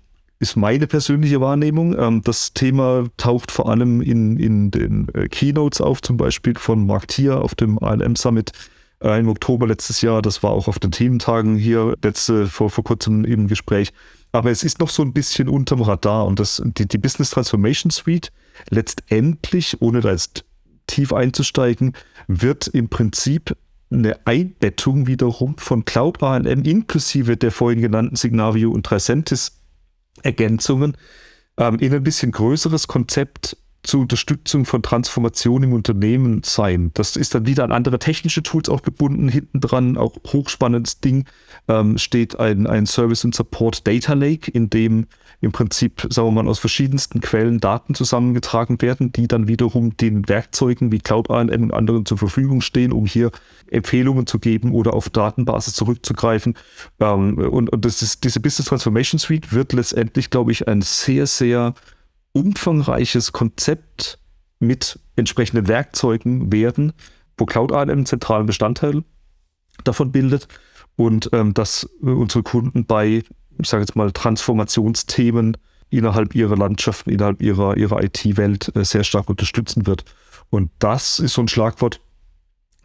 [0.41, 1.99] ist meine persönliche Wahrnehmung.
[1.99, 6.87] Ähm, das Thema taucht vor allem in, in den äh, Keynotes auf, zum Beispiel von
[6.87, 8.53] Mark Thier auf dem ALM Summit
[9.03, 10.23] äh, im Oktober letztes Jahr.
[10.23, 13.93] Das war auch auf den Thementagen hier letzte, vor, vor kurzem im Gespräch.
[14.33, 17.91] Aber es ist noch so ein bisschen unterm Radar und das, die, die Business Transformation
[17.91, 18.31] Suite
[18.71, 20.45] letztendlich, ohne da jetzt
[20.87, 21.95] tief einzusteigen,
[22.27, 23.57] wird im Prinzip
[23.91, 29.59] eine Einbettung wiederum von Cloud ALM inklusive der vorhin genannten Signavio und Tricentis
[30.23, 30.97] Ergänzungen
[31.57, 33.57] ähm, in ein bisschen größeres Konzept
[33.89, 36.91] zur Unterstützung von Transformation im Unternehmen sein.
[36.95, 39.29] Das ist dann wieder an andere technische Tools auch gebunden.
[39.29, 41.25] Hinten dran, auch hochspannendes Ding,
[41.69, 45.07] ähm, steht ein, ein Service und Support Data Lake, in dem
[45.41, 50.29] im Prinzip, sagen wir mal, aus verschiedensten Quellen Daten zusammengetragen werden, die dann wiederum den
[50.29, 53.31] Werkzeugen wie Cloud ANN und anderen zur Verfügung stehen, um hier
[53.71, 56.57] Empfehlungen zu geben oder auf Datenbasis zurückzugreifen.
[57.01, 61.27] Ähm, und, und das ist, diese Business Transformation Suite wird letztendlich, glaube ich, ein sehr,
[61.27, 61.75] sehr
[62.33, 64.19] umfangreiches Konzept
[64.59, 66.93] mit entsprechenden Werkzeugen werden,
[67.37, 69.05] wo Cloud ANN einen zentralen Bestandteil
[69.85, 70.49] davon bildet
[70.97, 73.23] und ähm, dass unsere Kunden bei
[73.59, 75.57] ich sage jetzt mal, Transformationsthemen
[75.91, 80.05] innerhalb ihrer Landschaften, innerhalb ihrer, ihrer IT-Welt äh, sehr stark unterstützen wird.
[80.51, 82.01] Und das ist so ein Schlagwort.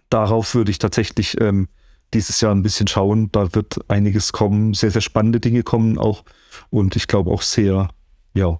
[0.09, 1.67] Darauf würde ich tatsächlich ähm,
[2.13, 3.31] dieses Jahr ein bisschen schauen.
[3.31, 6.23] Da wird einiges kommen, sehr, sehr spannende Dinge kommen auch.
[6.69, 7.89] Und ich glaube auch sehr,
[8.33, 8.59] ja,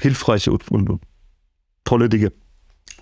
[0.00, 1.00] hilfreiche und, und,
[1.84, 2.32] tolle Dinge,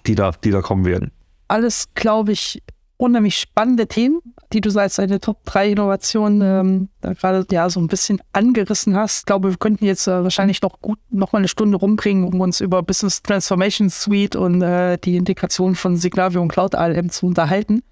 [0.07, 1.11] die da, die da kommen werden.
[1.49, 2.63] Alles, glaube ich,
[2.97, 4.21] unheimlich spannende Themen,
[4.53, 8.97] die du als deine Top 3 Innovationen ähm, da gerade ja so ein bisschen angerissen
[8.97, 9.21] hast.
[9.21, 12.41] Ich glaube, wir könnten jetzt äh, wahrscheinlich noch gut noch mal eine Stunde rumbringen, um
[12.41, 17.27] uns über Business Transformation Suite und äh, die Integration von Signavio und Cloud ALM zu
[17.27, 17.83] unterhalten.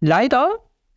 [0.00, 0.50] Leider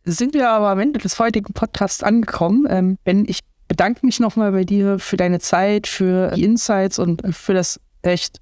[0.04, 2.66] sind wir aber am Ende des heutigen Podcasts angekommen.
[2.68, 7.22] Ähm, ben, ich bedanke mich nochmal bei dir für deine Zeit, für die Insights und
[7.34, 8.40] für das echt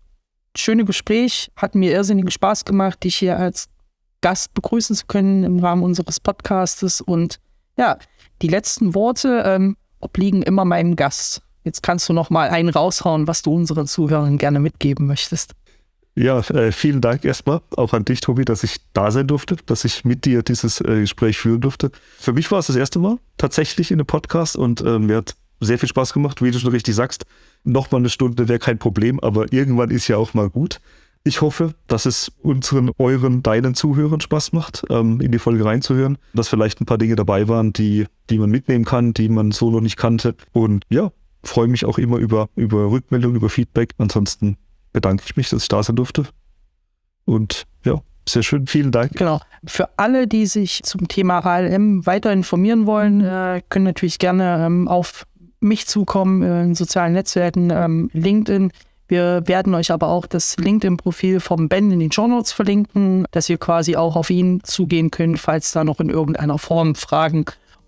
[0.57, 1.51] schöne Gespräch.
[1.57, 3.69] Hat mir irrsinnigen Spaß gemacht, dich hier als
[4.21, 7.01] Gast begrüßen zu können im Rahmen unseres Podcastes.
[7.01, 7.41] Und
[7.77, 7.99] ja,
[8.43, 11.43] die letzten Worte ähm, obliegen immer meinem Gast.
[11.65, 15.53] Jetzt kannst du noch mal einen raushauen, was du unseren Zuhörern gerne mitgeben möchtest.
[16.17, 19.85] Ja, äh, vielen Dank erstmal auch an dich, Tobi, dass ich da sein durfte, dass
[19.85, 21.91] ich mit dir dieses äh, Gespräch führen durfte.
[22.19, 25.35] Für mich war es das erste Mal tatsächlich in einem Podcast und äh, mir hat
[25.61, 27.27] sehr viel Spaß gemacht, wie du schon richtig sagst.
[27.65, 30.81] Nochmal eine Stunde wäre kein Problem, aber irgendwann ist ja auch mal gut.
[31.25, 36.19] Ich hoffe, dass es unseren, euren, deinen Zuhörern Spaß macht, ähm, in die Folge reinzuhören,
[36.35, 39.71] dass vielleicht ein paar Dinge dabei waren, die, die man mitnehmen kann, die man so
[39.71, 40.37] noch nicht kannte.
[40.53, 41.11] Und ja,
[41.43, 43.95] freue mich auch immer über, über Rückmeldungen, über Feedback.
[43.97, 44.59] Ansonsten
[44.95, 46.25] bedanke ich mich, dass ich da sein durfte.
[47.27, 49.13] Und ja, sehr schön, vielen Dank.
[49.13, 49.41] Genau.
[49.67, 54.89] Für alle, die sich zum Thema HLM weiter informieren wollen, äh, können natürlich gerne ähm,
[54.89, 55.27] auf
[55.61, 58.71] mich zukommen in sozialen Netzwerken, ähm, LinkedIn.
[59.09, 63.51] Wir werden euch aber auch das LinkedIn-Profil vom Ben in den Show Notes verlinken, dass
[63.51, 67.45] ihr quasi auch auf ihn zugehen könnt, falls da noch in irgendeiner Form Fragen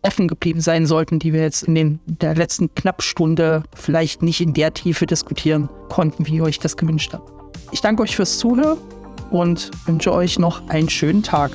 [0.06, 4.54] offen geblieben sein sollten, die wir jetzt in den, der letzten Knappstunde vielleicht nicht in
[4.54, 7.32] der Tiefe diskutieren konnten, wie ihr euch das gewünscht habt.
[7.72, 8.78] Ich danke euch fürs Zuhören
[9.30, 11.50] und wünsche euch noch einen schönen Tag.